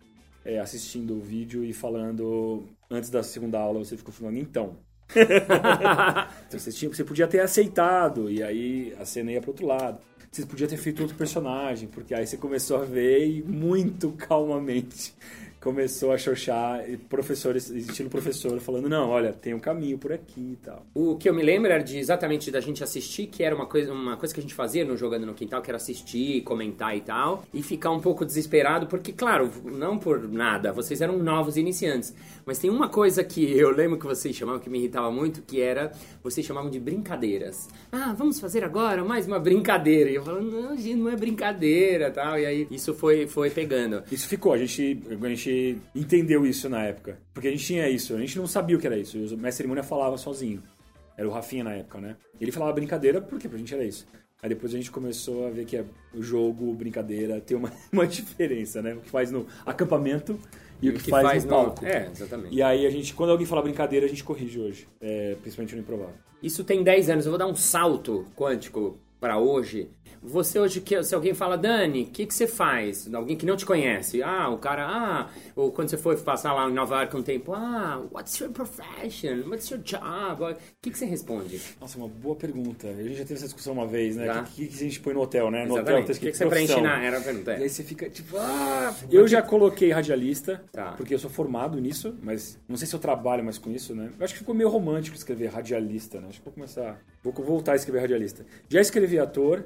é, 0.45 0.59
assistindo 0.59 1.15
o 1.15 1.21
vídeo 1.21 1.65
e 1.65 1.73
falando, 1.73 2.65
antes 2.91 3.11
da 3.11 3.23
segunda 3.23 3.59
aula, 3.59 3.85
você 3.85 3.97
ficou 3.97 4.13
falando, 4.13 4.39
então. 4.39 4.77
então 6.47 6.59
você, 6.59 6.73
tinha, 6.73 6.93
você 6.93 7.05
podia 7.05 7.27
ter 7.27 7.41
aceitado, 7.41 8.31
e 8.31 8.43
aí 8.43 8.95
a 8.99 9.05
cena 9.05 9.33
ia 9.33 9.41
pro 9.41 9.51
outro 9.51 9.67
lado. 9.67 9.99
Você 10.31 10.45
podia 10.45 10.67
ter 10.67 10.77
feito 10.77 11.01
outro 11.01 11.17
personagem, 11.17 11.89
porque 11.89 12.15
aí 12.15 12.27
você 12.27 12.37
começou 12.37 12.77
a 12.79 12.85
ver 12.85 13.27
e 13.27 13.43
muito 13.43 14.13
calmamente 14.13 15.15
começou 15.67 16.13
a 16.13 16.17
xoxar, 16.17 16.89
e 16.89 16.97
professores, 16.97 17.69
estilo 17.71 18.09
professor, 18.09 18.61
falando, 18.61 18.89
não, 18.89 19.09
olha, 19.09 19.33
tem 19.33 19.53
um 19.53 19.59
caminho 19.59 19.99
por 19.99 20.13
aqui 20.13 20.53
e 20.53 20.59
tal. 20.65 20.87
O 20.95 21.17
que 21.17 21.29
eu 21.29 21.35
me 21.35 21.43
lembro 21.43 21.73
era 21.73 21.83
de 21.83 21.99
exatamente 21.99 22.53
da 22.53 22.61
gente 22.61 22.85
assistir, 22.85 23.27
que 23.27 23.43
era 23.43 23.53
uma 23.53 23.67
coisa, 23.67 23.93
uma 23.93 24.17
coisa 24.17 24.33
que 24.33 24.39
a 24.39 24.43
gente 24.45 24.55
fazia 24.55 24.85
no 24.85 24.97
Jogando 24.97 25.27
no 25.27 25.35
Quintal, 25.35 25.61
que 25.61 25.69
era 25.69 25.77
assistir, 25.77 26.43
comentar 26.43 26.97
e 26.97 27.01
tal, 27.01 27.43
e 27.53 27.65
ficar 27.65 27.91
um 27.91 27.99
pouco 27.99 28.25
desesperado, 28.25 28.87
porque, 28.87 29.13
claro, 29.13 29.51
não 29.65 29.99
por 29.99 30.29
nada, 30.29 30.73
vocês 30.73 31.01
eram 31.01 31.19
novos 31.19 31.57
iniciantes. 31.57 32.15
Mas 32.45 32.61
tem 32.61 32.71
uma 32.71 32.89
coisa 32.89 33.25
que 33.25 33.59
eu 33.59 33.71
lembro 33.71 33.99
que 33.99 34.07
vocês 34.07 34.37
chamavam, 34.37 34.61
que 34.61 34.71
me 34.71 34.79
irritava 34.79 35.11
muito, 35.11 35.43
que 35.43 35.61
era, 35.61 35.91
vocês 36.23 36.47
chamavam 36.47 36.71
de 36.71 36.79
brincadeiras. 36.79 37.69
Ah, 37.91 38.15
vamos 38.17 38.39
fazer 38.39 38.63
agora 38.63 39.05
mais 39.05 39.27
uma 39.27 39.41
brincadeira. 39.41 40.11
E 40.11 40.15
eu 40.15 40.23
falava, 40.23 40.45
não, 40.45 40.77
gente, 40.77 40.95
não 40.95 41.11
é 41.11 41.17
brincadeira 41.17 42.09
tal. 42.13 42.39
E 42.39 42.47
aí 42.47 42.69
isso 42.71 42.95
foi, 42.95 43.27
foi 43.27 43.51
pegando. 43.51 44.05
Isso 44.13 44.29
ficou, 44.29 44.53
a 44.53 44.59
gente, 44.59 45.03
a 45.11 45.29
gente 45.29 45.56
entendeu 45.95 46.47
isso 46.47 46.69
na 46.69 46.85
época. 46.85 47.19
Porque 47.33 47.49
a 47.49 47.51
gente 47.51 47.65
tinha 47.65 47.89
isso, 47.89 48.15
a 48.15 48.19
gente 48.19 48.39
não 48.39 48.47
sabia 48.47 48.77
o 48.77 48.81
que 48.81 48.87
era 48.87 48.97
isso. 48.97 49.17
O 49.17 49.21
mestre 49.21 49.53
cerimônia 49.53 49.83
falava 49.83 50.17
sozinho. 50.17 50.63
Era 51.17 51.27
o 51.27 51.31
Rafinha 51.31 51.65
na 51.65 51.73
época, 51.73 52.01
né? 52.01 52.17
Ele 52.41 52.53
falava 52.53 52.73
brincadeira 52.73 53.21
porque 53.21 53.49
pra 53.49 53.59
gente 53.59 53.73
era 53.75 53.85
isso. 53.85 54.07
Aí 54.43 54.51
depois 54.51 54.73
a 54.75 54.77
gente 54.77 54.91
começou 54.91 55.47
a 55.47 55.51
ver 55.51 55.65
que 55.65 55.77
é 55.77 55.85
o 56.15 56.23
jogo, 56.23 56.73
brincadeira, 56.75 57.41
tem 57.41 57.57
uma, 57.57 57.73
uma 57.91 58.07
diferença, 58.07 58.83
né? 58.83 58.95
O 58.95 59.01
que 59.01 59.11
faz 59.11 59.31
no 59.31 59.47
acampamento 59.65 60.39
e, 60.81 60.91
o 60.91 60.93
que, 60.93 61.11
faz, 61.11 61.45
no 61.45 61.51
palco. 61.51 61.85
É, 61.85 62.11
exatamente. 62.13 62.55
E 62.55 62.63
aí 62.63 62.87
a 62.87 62.91
gente, 62.91 63.15
quando 63.15 63.31
alguém 63.31 63.47
fala 63.47 63.63
brincadeira, 63.63 64.05
a 64.05 64.09
gente 64.09 64.23
corrige 64.23 64.61
hoje. 64.61 64.87
É, 65.01 65.37
principalmente 65.41 65.75
no 65.75 65.81
improvável. 65.81 66.15
Isso 66.43 66.63
tem 66.65 66.83
10 66.83 67.11
anos. 67.11 67.27
Eu 67.27 67.33
vou 67.33 67.39
dar 67.39 67.47
um 67.47 67.57
salto 67.57 68.27
quântico 68.37 68.99
pra 69.27 69.39
hoje. 69.39 69.91
Você 70.23 70.59
hoje, 70.59 70.83
se 71.05 71.15
alguém 71.15 71.35
fala, 71.35 71.57
Dani, 71.57 72.03
o 72.03 72.07
que, 72.07 72.27
que 72.27 72.35
você 72.35 72.49
faz? 72.49 73.13
Alguém 73.15 73.37
que 73.37 73.47
não 73.47 73.57
te 73.57 73.65
conhece. 73.65 74.23
Ah, 74.23 74.49
o 74.49 74.59
cara, 74.59 74.85
ah, 74.85 75.31
ou 75.55 75.71
quando 75.71 75.89
você 75.89 75.97
foi 75.97 76.17
passar 76.17 76.53
lá 76.53 76.69
em 76.69 76.73
Nova 76.73 76.97
York 76.97 77.17
um 77.17 77.23
tempo, 77.23 77.53
ah, 77.53 78.05
what's 78.13 78.37
your 78.41 78.51
profession? 78.51 79.49
What's 79.49 79.71
your 79.71 79.81
job? 79.81 80.43
O 80.43 80.57
que, 80.83 80.91
que 80.91 80.99
você 80.99 81.05
responde? 81.05 81.61
Nossa, 81.81 81.97
uma 81.97 82.09
boa 82.09 82.35
pergunta. 82.35 82.89
A 82.89 83.03
gente 83.03 83.15
já 83.15 83.25
teve 83.25 83.35
essa 83.35 83.45
discussão 83.45 83.73
uma 83.75 83.87
vez, 83.87 84.17
né? 84.17 84.41
O 84.41 84.45
que, 84.45 84.67
que 84.67 84.75
a 84.75 84.79
gente 84.79 84.99
põe 85.01 85.15
no 85.15 85.21
hotel, 85.21 85.51
né? 85.51 85.65
No 85.65 85.75
hotel 85.75 86.05
tá 86.05 86.13
O 86.13 86.17
que, 86.17 86.31
que 86.31 86.37
você 86.37 86.47
preenche 86.47 86.81
na... 86.81 87.01
Era 87.03 87.19
a 87.19 87.21
pergunta. 87.21 87.53
E 87.53 87.61
é. 87.61 87.63
aí 87.63 87.69
você 87.69 87.85
fica 87.85 88.11
tipo, 88.11 88.37
ah, 88.37 88.95
eu 89.11 89.29
já 89.29 89.43
coloquei 89.43 89.93
radialista, 89.93 90.65
Tá. 90.73 90.93
porque 90.93 91.15
eu 91.15 91.19
sou 91.19 91.31
formado 91.31 91.79
nisso, 91.81 92.17
mas 92.21 92.59
não 92.69 92.77
sei 92.77 92.89
se 92.89 92.95
eu 92.95 93.01
trabalho 93.01 93.45
mais 93.45 93.59
com 93.59 93.71
isso, 93.71 93.95
né? 93.95 94.11
Eu 94.19 94.25
acho 94.25 94.35
que 94.35 94.41
ficou 94.41 94.55
meio 94.55 94.69
romântico 94.69 95.17
escrever 95.17 95.49
radialista, 95.49 96.21
né? 96.21 96.29
Acho 96.31 96.39
que 96.39 96.45
vou 96.45 96.55
começar, 96.55 97.01
vou 97.23 97.33
voltar 97.33 97.73
a 97.73 97.77
escrever 97.77 98.01
radialista. 98.01 98.45
Já 98.69 98.81
escrevi 98.81 99.16
ator, 99.19 99.65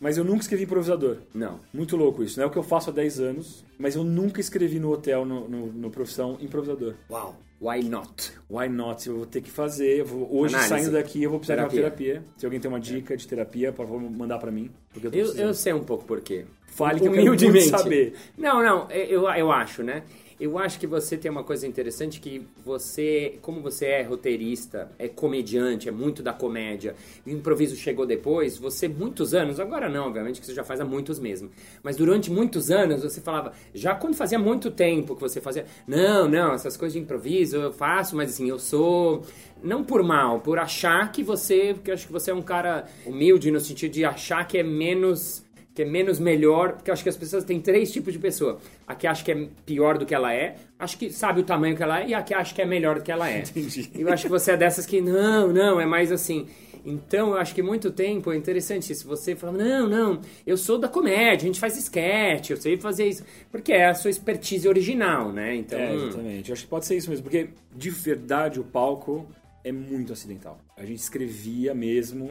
mas 0.00 0.18
eu 0.18 0.24
nunca 0.24 0.40
escrevi 0.42 0.64
improvisador. 0.64 1.18
Não. 1.34 1.60
Muito 1.72 1.96
louco 1.96 2.22
isso, 2.22 2.38
não 2.38 2.44
é 2.44 2.46
o 2.48 2.50
que 2.50 2.58
eu 2.58 2.62
faço 2.62 2.90
há 2.90 2.92
10 2.92 3.20
anos, 3.20 3.64
mas 3.78 3.96
eu 3.96 4.04
nunca 4.04 4.40
escrevi 4.40 4.78
no 4.78 4.90
hotel, 4.92 5.24
no, 5.24 5.48
no, 5.48 5.66
no 5.72 5.90
profissão, 5.90 6.36
improvisador. 6.40 6.94
Uau. 7.10 7.36
Why 7.58 7.82
not? 7.88 8.32
Why 8.50 8.68
not? 8.68 9.08
Eu 9.08 9.16
vou 9.16 9.24
ter 9.26 9.40
que 9.40 9.50
fazer. 9.50 10.04
vou- 10.04 10.28
hoje, 10.30 10.54
Análise. 10.54 10.68
saindo 10.68 10.92
daqui, 10.92 11.22
eu 11.22 11.30
vou 11.30 11.38
precisar 11.38 11.54
de 11.66 11.70
Terapia. 11.70 11.80
uma 11.80 11.90
terapia. 11.90 12.24
Se 12.36 12.44
alguém 12.44 12.60
tem 12.60 12.68
uma 12.70 12.78
dica 12.78 13.16
de 13.16 13.26
terapia, 13.26 13.72
por 13.72 13.86
favor, 13.86 13.98
mandar 14.10 14.38
pra 14.38 14.50
mim. 14.50 14.70
Porque 14.92 15.06
eu 15.06 15.10
tô 15.10 15.16
Eu, 15.16 15.34
eu 15.36 15.54
sei 15.54 15.72
um 15.72 15.82
pouco 15.82 16.04
por 16.04 16.20
quê. 16.20 16.44
Fale 16.66 17.00
que 17.00 17.06
eu 17.08 17.12
quero 17.34 17.60
saber. 17.62 18.14
Não, 18.36 18.62
não, 18.62 18.90
eu, 18.90 19.22
eu 19.30 19.50
acho, 19.50 19.82
né? 19.82 20.02
Eu 20.38 20.58
acho 20.58 20.78
que 20.78 20.86
você 20.86 21.16
tem 21.16 21.30
uma 21.30 21.42
coisa 21.42 21.66
interessante 21.66 22.20
que 22.20 22.46
você, 22.62 23.38
como 23.40 23.62
você 23.62 23.86
é 23.86 24.02
roteirista, 24.02 24.90
é 24.98 25.08
comediante, 25.08 25.88
é 25.88 25.92
muito 25.92 26.22
da 26.22 26.32
comédia, 26.32 26.94
o 27.26 27.30
improviso 27.30 27.74
chegou 27.74 28.04
depois, 28.04 28.58
você 28.58 28.86
muitos 28.86 29.32
anos, 29.32 29.58
agora 29.58 29.88
não, 29.88 30.08
obviamente, 30.08 30.38
que 30.40 30.46
você 30.46 30.52
já 30.52 30.62
faz 30.62 30.78
há 30.78 30.84
muitos 30.84 31.18
mesmo, 31.18 31.50
mas 31.82 31.96
durante 31.96 32.30
muitos 32.30 32.70
anos 32.70 33.02
você 33.02 33.20
falava, 33.20 33.52
já 33.74 33.94
quando 33.94 34.14
fazia 34.14 34.38
muito 34.38 34.70
tempo 34.70 35.14
que 35.14 35.22
você 35.22 35.40
fazia, 35.40 35.64
não, 35.86 36.28
não, 36.28 36.52
essas 36.52 36.76
coisas 36.76 36.92
de 36.92 36.98
improviso 37.00 37.56
eu 37.56 37.72
faço, 37.72 38.14
mas 38.14 38.30
assim, 38.30 38.48
eu 38.48 38.58
sou 38.58 39.22
não 39.62 39.82
por 39.82 40.02
mal, 40.02 40.40
por 40.40 40.58
achar 40.58 41.10
que 41.12 41.22
você, 41.22 41.72
porque 41.72 41.90
acho 41.90 42.06
que 42.06 42.12
você 42.12 42.30
é 42.30 42.34
um 42.34 42.42
cara 42.42 42.84
humilde 43.06 43.50
no 43.50 43.58
sentido 43.58 43.92
de 43.92 44.04
achar 44.04 44.46
que 44.46 44.58
é 44.58 44.62
menos 44.62 45.45
que 45.76 45.82
é 45.82 45.84
menos 45.84 46.18
melhor, 46.18 46.72
porque 46.72 46.90
eu 46.90 46.94
acho 46.94 47.02
que 47.02 47.08
as 47.10 47.16
pessoas 47.18 47.44
têm 47.44 47.60
três 47.60 47.92
tipos 47.92 48.10
de 48.14 48.18
pessoa. 48.18 48.58
A 48.86 48.94
que 48.94 49.06
acha 49.06 49.22
que 49.22 49.30
é 49.30 49.46
pior 49.66 49.98
do 49.98 50.06
que 50.06 50.14
ela 50.14 50.32
é, 50.32 50.56
acho 50.78 50.96
que 50.96 51.10
sabe 51.10 51.40
o 51.40 51.44
tamanho 51.44 51.76
que 51.76 51.82
ela 51.82 52.00
é, 52.00 52.08
e 52.08 52.14
a 52.14 52.22
que 52.22 52.32
acha 52.32 52.54
que 52.54 52.62
é 52.62 52.64
melhor 52.64 52.96
do 52.96 53.02
que 53.02 53.12
ela 53.12 53.28
é. 53.30 53.40
Entendi. 53.40 53.90
Eu 53.94 54.10
acho 54.10 54.22
que 54.22 54.30
você 54.30 54.52
é 54.52 54.56
dessas 54.56 54.86
que, 54.86 55.02
não, 55.02 55.52
não, 55.52 55.78
é 55.78 55.84
mais 55.84 56.10
assim. 56.10 56.46
Então, 56.82 57.30
eu 57.30 57.36
acho 57.36 57.54
que 57.54 57.62
muito 57.62 57.90
tempo 57.90 58.32
é 58.32 58.36
interessante 58.36 58.90
isso. 58.90 59.06
Você 59.06 59.36
fala, 59.36 59.52
não, 59.52 59.86
não, 59.86 60.20
eu 60.46 60.56
sou 60.56 60.78
da 60.78 60.88
comédia, 60.88 61.44
a 61.44 61.46
gente 61.46 61.60
faz 61.60 61.76
sketch, 61.76 62.50
eu 62.50 62.56
sei 62.56 62.78
fazer 62.78 63.06
isso. 63.06 63.22
Porque 63.52 63.74
é 63.74 63.86
a 63.86 63.94
sua 63.94 64.08
expertise 64.08 64.66
original, 64.66 65.30
né? 65.30 65.56
Então, 65.56 65.78
É, 65.78 65.94
exatamente. 65.94 66.48
Eu 66.48 66.54
acho 66.54 66.62
que 66.62 66.68
pode 66.70 66.86
ser 66.86 66.96
isso 66.96 67.10
mesmo, 67.10 67.22
porque 67.22 67.50
de 67.74 67.90
verdade 67.90 68.58
o 68.58 68.64
palco 68.64 69.28
é 69.68 69.72
muito 69.72 70.12
acidental. 70.12 70.58
A 70.76 70.84
gente 70.84 71.00
escrevia 71.00 71.74
mesmo. 71.74 72.28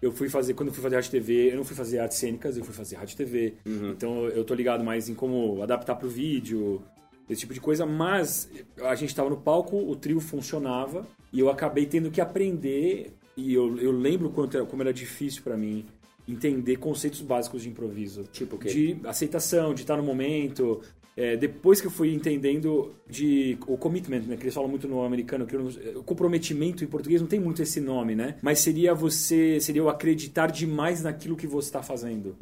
Eu 0.00 0.10
fui 0.12 0.28
fazer, 0.28 0.54
quando 0.54 0.68
eu 0.68 0.74
fui 0.74 0.82
fazer 0.82 0.96
rádio 0.96 1.10
TV, 1.10 1.52
eu 1.52 1.56
não 1.56 1.64
fui 1.64 1.76
fazer 1.76 1.98
artes 1.98 2.18
cênicas, 2.18 2.56
eu 2.56 2.64
fui 2.64 2.74
fazer 2.74 2.96
rádio 2.96 3.16
TV. 3.16 3.54
Então 3.92 4.26
eu 4.28 4.44
tô 4.44 4.54
ligado 4.54 4.82
mais 4.82 5.08
em 5.08 5.14
como 5.14 5.62
adaptar 5.62 5.96
pro 5.96 6.08
vídeo, 6.08 6.82
esse 7.28 7.40
tipo 7.40 7.52
de 7.52 7.60
coisa, 7.60 7.84
mas 7.84 8.50
a 8.82 8.94
gente 8.94 9.14
tava 9.14 9.28
no 9.28 9.36
palco, 9.36 9.76
o 9.76 9.94
trio 9.94 10.18
funcionava 10.18 11.06
e 11.32 11.38
eu 11.40 11.50
acabei 11.50 11.84
tendo 11.84 12.10
que 12.10 12.20
aprender 12.22 13.12
e 13.36 13.52
eu, 13.52 13.78
eu 13.78 13.92
lembro 13.92 14.30
quanto 14.30 14.56
era- 14.56 14.64
como 14.66 14.82
era 14.82 14.92
difícil 14.94 15.42
pra 15.42 15.56
mim 15.56 15.84
entender 16.26 16.76
conceitos 16.76 17.20
básicos 17.20 17.62
de 17.62 17.68
improviso. 17.68 18.24
Tipo 18.32 18.56
o 18.56 18.58
quê? 18.58 18.68
De 18.68 19.00
aceitação, 19.06 19.74
de 19.74 19.82
estar 19.82 19.96
no 19.96 20.02
momento. 20.02 20.80
É, 21.18 21.36
depois 21.36 21.80
que 21.80 21.88
eu 21.88 21.90
fui 21.90 22.14
entendendo 22.14 22.94
de 23.10 23.58
o 23.66 23.76
commitment, 23.76 24.20
né, 24.20 24.36
que 24.36 24.44
eles 24.44 24.54
falam 24.54 24.70
muito 24.70 24.86
no 24.86 25.02
americano, 25.02 25.46
que 25.46 25.56
o 25.56 26.02
comprometimento 26.04 26.84
em 26.84 26.86
português 26.86 27.20
não 27.20 27.26
tem 27.26 27.40
muito 27.40 27.60
esse 27.60 27.80
nome, 27.80 28.14
né? 28.14 28.36
Mas 28.40 28.60
seria 28.60 28.94
você, 28.94 29.58
seria 29.60 29.82
eu 29.82 29.88
acreditar 29.88 30.46
demais 30.46 31.02
naquilo 31.02 31.34
que 31.34 31.46
você 31.46 31.66
está 31.70 31.82
fazendo. 31.82 32.36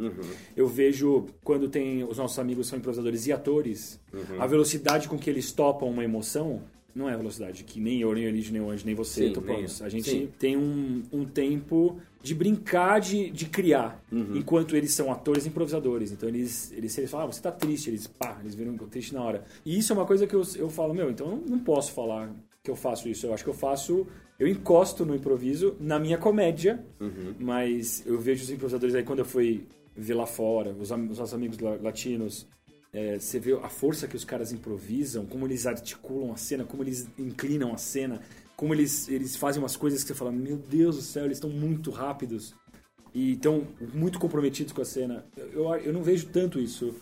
Eu 0.54 0.68
vejo 0.68 1.24
quando 1.42 1.70
tem 1.70 2.04
os 2.04 2.18
nossos 2.18 2.38
amigos 2.38 2.66
são 2.66 2.78
improvisadores 2.78 3.26
e 3.26 3.32
atores, 3.32 3.98
a 4.38 4.46
velocidade 4.46 5.08
com 5.08 5.16
que 5.16 5.30
eles 5.30 5.52
topam 5.52 5.88
uma 5.88 6.04
emoção 6.04 6.60
não 6.96 7.08
é 7.08 7.14
a 7.14 7.16
velocidade 7.16 7.62
que 7.64 7.78
nem 7.78 8.00
eu, 8.00 8.12
nem 8.14 8.24
o 8.24 8.28
Elídio, 8.28 8.52
nem 8.52 8.62
o 8.62 8.70
Anjo, 8.70 8.86
nem 8.86 8.94
você 8.94 9.26
Sim, 9.28 9.32
topamos. 9.32 9.72
nem 9.72 9.80
eu. 9.80 9.86
A 9.86 9.88
gente 9.88 10.10
Sim. 10.10 10.28
tem 10.38 10.56
um, 10.56 11.02
um 11.12 11.24
tempo 11.24 11.98
de 12.22 12.34
brincar, 12.34 12.98
de, 13.00 13.30
de 13.30 13.46
criar, 13.46 14.02
Uhum. 14.10 14.36
enquanto 14.36 14.74
eles 14.74 14.92
são 14.92 15.12
atores 15.12 15.46
improvisadores. 15.46 16.10
Então 16.10 16.28
eles, 16.28 16.72
eles, 16.72 16.92
se 16.92 17.00
eles 17.00 17.10
falam, 17.10 17.26
ah, 17.28 17.32
você 17.32 17.40
tá 17.40 17.52
triste, 17.52 17.90
eles, 17.90 18.06
pá, 18.06 18.38
eles 18.40 18.54
viram 18.54 18.74
triste 18.78 19.12
na 19.14 19.22
hora. 19.22 19.44
E 19.64 19.78
isso 19.78 19.92
é 19.92 19.96
uma 19.96 20.06
coisa 20.06 20.26
que 20.26 20.34
eu, 20.34 20.42
eu 20.56 20.68
falo, 20.70 20.94
meu, 20.94 21.10
então 21.10 21.30
eu 21.32 21.42
não, 21.46 21.58
posso 21.58 21.92
falar 21.92 22.34
que 22.64 22.70
eu 22.70 22.74
faço 22.76 23.08
isso. 23.08 23.26
Eu 23.26 23.34
acho 23.34 23.44
que 23.44 23.50
eu 23.50 23.54
faço, 23.54 24.06
eu 24.40 24.48
encosto 24.48 25.04
no 25.04 25.14
improviso 25.14 25.76
na 25.78 25.98
minha 25.98 26.18
comédia, 26.18 26.84
Uhum. 26.98 27.34
mas 27.38 28.02
eu 28.06 28.18
vejo 28.18 28.42
os 28.42 28.50
improvisadores 28.50 28.94
aí 28.94 29.02
quando 29.04 29.20
eu 29.20 29.24
fui 29.24 29.66
ver 29.94 30.14
lá 30.14 30.26
fora, 30.26 30.70
os, 30.72 30.90
os 30.90 31.18
nossos 31.18 31.32
amigos 31.34 31.58
la- 31.58 31.76
latinos, 31.80 32.46
é, 32.96 33.18
você 33.18 33.38
vê 33.38 33.52
a 33.52 33.68
força 33.68 34.08
que 34.08 34.16
os 34.16 34.24
caras 34.24 34.52
improvisam, 34.52 35.26
como 35.26 35.46
eles 35.46 35.66
articulam 35.66 36.32
a 36.32 36.36
cena, 36.38 36.64
como 36.64 36.82
eles 36.82 37.06
inclinam 37.18 37.74
a 37.74 37.76
cena, 37.76 38.22
como 38.56 38.72
eles, 38.72 39.06
eles 39.10 39.36
fazem 39.36 39.62
umas 39.62 39.76
coisas 39.76 40.02
que 40.02 40.08
você 40.08 40.14
fala, 40.14 40.32
meu 40.32 40.56
Deus 40.56 40.96
do 40.96 41.02
céu, 41.02 41.26
eles 41.26 41.36
estão 41.36 41.50
muito 41.50 41.90
rápidos 41.90 42.54
e 43.12 43.32
estão 43.32 43.68
muito 43.92 44.18
comprometidos 44.18 44.72
com 44.72 44.80
a 44.80 44.84
cena. 44.86 45.26
Eu, 45.36 45.74
eu 45.74 45.92
não 45.92 46.02
vejo 46.02 46.28
tanto 46.28 46.58
isso 46.58 46.94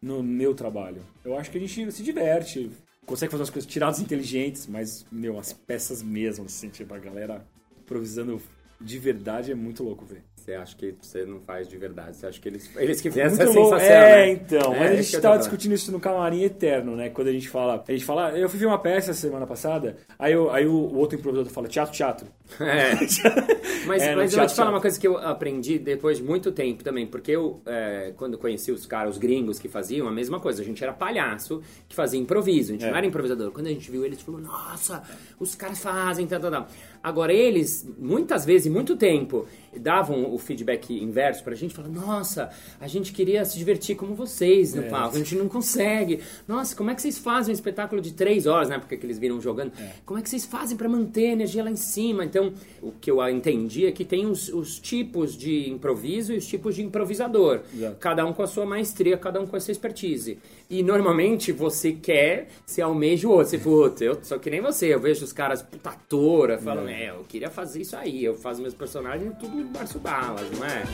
no 0.00 0.22
meu 0.22 0.54
trabalho. 0.54 1.02
Eu 1.24 1.36
acho 1.36 1.50
que 1.50 1.58
a 1.58 1.60
gente 1.60 1.90
se 1.90 2.04
diverte, 2.04 2.70
consegue 3.04 3.32
fazer 3.32 3.42
umas 3.42 3.50
coisas 3.50 3.68
tiradas 3.68 3.98
inteligentes, 3.98 4.68
mas, 4.68 5.04
meu, 5.10 5.36
as 5.36 5.52
peças 5.52 6.00
mesmo, 6.00 6.44
assim, 6.44 6.68
tipo, 6.68 6.94
a 6.94 6.98
galera 7.00 7.44
improvisando 7.80 8.40
de 8.80 8.98
verdade 9.00 9.50
é 9.50 9.54
muito 9.56 9.82
louco 9.82 10.04
ver. 10.04 10.22
Você 10.40 10.54
acha 10.54 10.74
que 10.74 10.94
você 11.00 11.24
não 11.26 11.38
faz 11.40 11.68
de 11.68 11.76
verdade. 11.76 12.16
Você 12.16 12.26
acha 12.26 12.40
que 12.40 12.48
eles, 12.48 12.70
eles 12.76 13.00
que 13.00 13.10
vêm 13.10 13.24
essa 13.24 13.44
louco. 13.44 13.64
sensação, 13.76 13.86
É, 13.86 14.26
né? 14.26 14.30
então. 14.32 14.74
É, 14.74 14.78
mas 14.78 14.90
a 14.90 14.94
isso 14.94 15.02
gente 15.02 15.10
que 15.10 15.16
eu 15.16 15.20
tô 15.20 15.22
tava 15.22 15.34
falando. 15.34 15.40
discutindo 15.40 15.74
isso 15.74 15.92
no 15.92 16.00
camarim 16.00 16.42
eterno, 16.42 16.96
né? 16.96 17.10
Quando 17.10 17.28
a 17.28 17.32
gente 17.32 17.48
fala. 17.48 17.84
A 17.86 17.92
gente 17.92 18.04
fala, 18.04 18.28
"Ah, 18.28 18.38
eu 18.38 18.48
fui 18.48 18.58
ver 18.58 18.66
uma 18.66 18.78
peça 18.78 19.12
semana 19.12 19.46
passada, 19.46 19.96
aí, 20.18 20.32
eu- 20.32 20.50
aí 20.50 20.66
o, 20.66 20.94
outro 20.96 21.18
improvisador 21.18 21.52
fala, 21.52 21.68
teatro, 21.68 21.94
teatro. 21.94 22.26
É. 22.60 22.94
Mas, 23.86 24.02
É, 24.02 24.14
mas 24.14 24.14
eu 24.14 24.14
vou 24.16 24.16
teatro, 24.16 24.28
te 24.28 24.36
falar 24.36 24.46
teatro. 24.46 24.72
uma 24.74 24.80
coisa 24.80 25.00
que 25.00 25.06
eu 25.08 25.16
aprendi 25.16 25.78
depois 25.78 26.18
de 26.18 26.22
muito 26.22 26.52
tempo 26.52 26.84
também, 26.84 27.06
porque 27.06 27.30
eu, 27.32 27.62
é, 27.64 28.12
quando 28.16 28.36
conheci 28.36 28.70
os 28.70 28.84
caras, 28.86 29.12
os 29.14 29.18
gringos 29.18 29.58
que 29.58 29.68
faziam 29.68 30.06
a 30.06 30.10
mesma 30.12 30.38
coisa, 30.38 30.60
a 30.60 30.64
gente 30.64 30.82
era 30.84 30.92
palhaço 30.92 31.62
que 31.88 31.94
fazia 31.96 32.20
improviso, 32.20 32.70
a 32.70 32.72
gente 32.74 32.84
É. 32.84 32.90
não 32.90 32.96
era 32.96 33.06
improvisador. 33.06 33.50
Quando 33.52 33.66
a 33.68 33.70
gente 33.70 33.90
viu 33.90 34.04
eles, 34.04 34.20
falou, 34.20 34.40
nossa, 34.40 35.02
os 35.38 35.54
caras 35.54 35.78
fazem, 35.82 36.26
tal, 36.26 36.40
tal, 36.40 36.50
tal. 36.50 36.68
Agora 37.02 37.32
eles, 37.32 37.88
muitas 37.98 38.44
vezes, 38.44 38.70
muito 38.70 38.96
tempo, 38.96 39.46
davam 39.76 40.29
o 40.32 40.38
feedback 40.38 40.92
inverso 40.92 41.42
pra 41.44 41.54
gente, 41.54 41.74
falando, 41.74 41.94
nossa, 41.94 42.50
a 42.80 42.86
gente 42.86 43.12
queria 43.12 43.44
se 43.44 43.58
divertir 43.58 43.96
como 43.96 44.14
vocês 44.14 44.74
no 44.74 44.82
É. 44.82 44.88
palco, 44.88 45.16
a 45.16 45.18
gente 45.18 45.34
não 45.34 45.48
consegue. 45.48 46.20
Nossa, 46.46 46.74
como 46.76 46.90
é 46.90 46.94
que 46.94 47.02
vocês 47.02 47.18
fazem 47.18 47.52
um 47.52 47.54
espetáculo 47.54 48.00
de 48.00 48.12
três 48.12 48.46
horas, 48.46 48.68
né? 48.68 48.78
Porque 48.78 48.96
que 48.96 49.06
eles 49.06 49.18
viram 49.18 49.40
jogando. 49.40 49.72
Como 50.04 50.18
é 50.18 50.22
que 50.22 50.28
vocês 50.30 50.44
fazem 50.44 50.76
pra 50.76 50.88
manter 50.88 51.28
a 51.28 51.32
energia 51.32 51.62
lá 51.64 51.70
em 51.70 51.76
cima? 51.76 52.24
Então, 52.24 52.52
o 52.82 52.92
que 52.92 53.10
eu 53.10 53.20
entendi 53.28 53.86
é 53.86 53.92
que 53.92 54.04
tem 54.04 54.26
os, 54.26 54.48
os 54.48 54.78
tipos 54.78 55.36
de 55.36 55.68
improviso 55.68 56.32
e 56.32 56.36
os 56.36 56.46
tipos 56.46 56.74
de 56.74 56.82
improvisador. 56.82 57.60
Exato. 57.74 57.96
Cada 57.98 58.24
um 58.26 58.32
com 58.32 58.42
a 58.42 58.46
sua 58.46 58.66
maestria, 58.66 59.16
cada 59.16 59.40
um 59.40 59.46
com 59.46 59.56
a 59.56 59.60
sua 59.60 59.72
expertise. 59.72 60.38
E 60.70 60.84
normalmente 60.84 61.50
você 61.50 61.90
quer, 61.90 62.46
você 62.64 62.80
almeja 62.80 63.26
o 63.26 63.32
outro. 63.32 63.48
Você, 63.48 63.58
puta, 63.58 64.04
eu 64.04 64.22
sou 64.22 64.38
que 64.38 64.48
nem 64.48 64.60
você. 64.60 64.94
Eu 64.94 65.00
vejo 65.00 65.24
os 65.24 65.32
caras, 65.32 65.60
puta 65.60 65.90
ator, 65.90 66.50
eu 66.50 66.60
falo, 66.60 66.86
é, 66.86 67.10
eu 67.10 67.24
queria 67.24 67.50
fazer 67.50 67.80
isso 67.80 67.96
aí. 67.96 68.24
Eu 68.24 68.36
faço 68.36 68.62
meus 68.62 68.72
personagens 68.72 69.36
tudo 69.40 69.64
barço 69.64 69.98
balas, 69.98 70.48
não 70.52 70.64
é? 70.64 70.84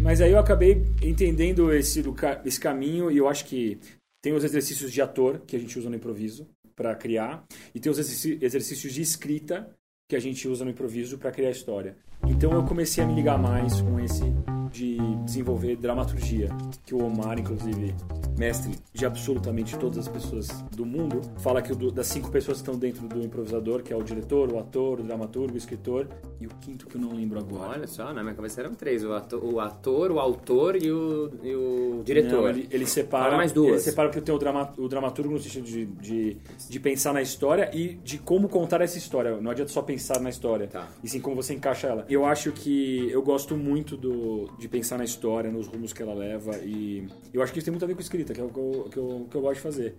Mas 0.00 0.22
aí 0.22 0.32
eu 0.32 0.38
acabei 0.38 0.86
entendendo 1.02 1.70
esse, 1.70 2.02
esse 2.46 2.58
caminho 2.58 3.10
e 3.10 3.18
eu 3.18 3.28
acho 3.28 3.44
que 3.44 3.78
tem 4.22 4.32
os 4.32 4.42
exercícios 4.42 4.90
de 4.90 5.02
ator 5.02 5.42
que 5.46 5.54
a 5.54 5.58
gente 5.58 5.78
usa 5.78 5.90
no 5.90 5.96
improviso 5.96 6.48
para 6.74 6.94
criar 6.94 7.44
e 7.74 7.78
tem 7.78 7.92
os 7.92 7.98
exercícios 7.98 8.94
de 8.94 9.02
escrita 9.02 9.70
que 10.10 10.16
a 10.16 10.20
gente 10.20 10.48
usa 10.48 10.64
no 10.64 10.72
improviso 10.72 11.18
para 11.18 11.30
criar 11.30 11.50
história. 11.50 11.94
Então 12.26 12.52
eu 12.52 12.64
comecei 12.64 13.02
a 13.02 13.06
me 13.06 13.14
ligar 13.14 13.38
mais 13.38 13.80
com 13.80 14.00
esse 14.00 14.24
de 14.72 14.98
desenvolver 15.24 15.76
dramaturgia, 15.76 16.48
que 16.84 16.94
o 16.94 17.04
Omar, 17.04 17.38
inclusive, 17.38 17.94
mestre 18.38 18.74
de 18.92 19.04
absolutamente 19.04 19.76
todas 19.76 19.98
as 19.98 20.08
pessoas 20.08 20.48
do 20.74 20.86
mundo, 20.86 21.20
fala 21.38 21.60
que 21.60 21.74
das 21.92 22.06
cinco 22.06 22.30
pessoas 22.30 22.58
que 22.58 22.62
estão 22.62 22.78
dentro 22.78 23.06
do 23.06 23.22
improvisador, 23.22 23.82
que 23.82 23.92
é 23.92 23.96
o 23.96 24.02
diretor, 24.02 24.52
o 24.52 24.58
ator, 24.58 25.00
o 25.00 25.02
dramaturgo, 25.02 25.54
o 25.54 25.56
escritor, 25.56 26.08
e 26.40 26.46
o 26.46 26.50
quinto 26.60 26.86
que 26.86 26.96
eu 26.96 27.00
não 27.00 27.12
lembro 27.14 27.38
agora. 27.38 27.72
Olha 27.78 27.86
só, 27.86 28.12
na 28.12 28.22
minha 28.22 28.34
cabeça 28.34 28.60
eram 28.60 28.74
três: 28.74 29.04
o 29.04 29.12
ator, 29.12 29.44
o, 29.44 29.60
ator, 29.60 30.10
o 30.10 30.18
autor 30.18 30.76
e 30.76 30.90
o, 30.90 31.30
e 31.42 31.54
o 31.54 32.02
diretor. 32.04 32.42
Não, 32.42 32.48
ele, 32.48 32.68
ele 32.70 32.86
separa. 32.86 33.24
Fala 33.24 33.36
mais 33.36 33.52
duas. 33.52 33.72
Ele 33.72 33.80
separa 33.80 34.08
porque 34.08 34.20
tem 34.20 34.34
o, 34.34 34.38
drama, 34.38 34.72
o 34.78 34.88
dramaturgo 34.88 35.32
no 35.32 35.38
sentido 35.38 35.64
de, 35.64 35.86
de, 35.86 36.36
de 36.68 36.80
pensar 36.80 37.12
na 37.12 37.20
história 37.22 37.70
e 37.74 37.94
de 37.94 38.18
como 38.18 38.48
contar 38.48 38.80
essa 38.80 38.96
história. 38.96 39.40
Não 39.40 39.50
adianta 39.50 39.70
só 39.70 39.82
pensar 39.82 40.20
na 40.20 40.30
história, 40.30 40.66
Tá. 40.68 40.88
e 41.02 41.08
sim 41.08 41.20
como 41.20 41.36
você 41.36 41.54
encaixa 41.54 41.88
ela. 41.88 42.06
Eu 42.08 42.24
acho 42.24 42.52
que 42.52 43.10
eu 43.10 43.22
gosto 43.22 43.56
muito 43.56 43.96
do, 43.96 44.48
de 44.60 44.68
pensar 44.68 44.98
na 44.98 45.04
história, 45.04 45.50
nos 45.50 45.66
rumos 45.66 45.92
que 45.92 46.02
ela 46.02 46.14
leva, 46.14 46.56
e 46.58 47.06
eu 47.32 47.42
acho 47.42 47.50
que 47.52 47.58
isso 47.58 47.64
tem 47.64 47.72
muito 47.72 47.82
a 47.84 47.88
ver 47.88 47.94
com 47.94 48.00
escrita, 48.00 48.34
que 48.34 48.40
é 48.40 48.44
o 48.44 48.48
que 48.50 48.58
eu, 48.58 48.88
que 48.90 48.96
eu, 48.98 49.26
que 49.30 49.36
eu 49.36 49.40
gosto 49.40 49.54
de 49.54 49.60
fazer. 49.62 49.94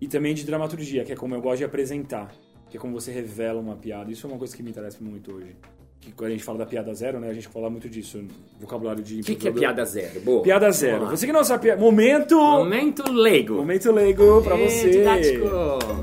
E 0.00 0.08
também 0.08 0.34
de 0.34 0.44
dramaturgia, 0.44 1.04
que 1.04 1.12
é 1.12 1.16
como 1.16 1.34
eu 1.34 1.40
gosto 1.40 1.58
de 1.58 1.64
apresentar, 1.64 2.34
que 2.70 2.76
é 2.76 2.80
como 2.80 2.94
você 2.98 3.12
revela 3.12 3.60
uma 3.60 3.76
piada. 3.76 4.10
Isso 4.10 4.26
é 4.26 4.30
uma 4.30 4.38
coisa 4.38 4.56
que 4.56 4.62
me 4.62 4.70
interessa 4.70 4.98
muito 5.00 5.34
hoje. 5.34 5.54
Que 6.00 6.12
quando 6.12 6.28
a 6.28 6.32
gente 6.32 6.44
fala 6.44 6.58
da 6.58 6.66
piada 6.66 6.92
zero, 6.94 7.18
né, 7.20 7.28
a 7.28 7.34
gente 7.34 7.48
fala 7.48 7.68
muito 7.70 7.88
disso, 7.88 8.24
vocabulário 8.60 9.02
de 9.02 9.20
O 9.20 9.24
que, 9.24 9.34
que 9.34 9.48
é 9.48 9.52
piada 9.52 9.84
zero? 9.84 10.20
Boa. 10.20 10.42
Piada 10.42 10.70
zero. 10.70 11.06
Você 11.06 11.26
que 11.26 11.32
não 11.32 11.44
sabe 11.44 11.64
piada. 11.64 11.80
Momento! 11.80 12.36
Momento 12.36 13.10
leigo. 13.10 13.54
Momento 13.54 13.92
leigo 13.92 14.42
pra 14.42 14.58
Ê, 14.58 14.68
você. 14.68 14.90
didático. 14.90 15.46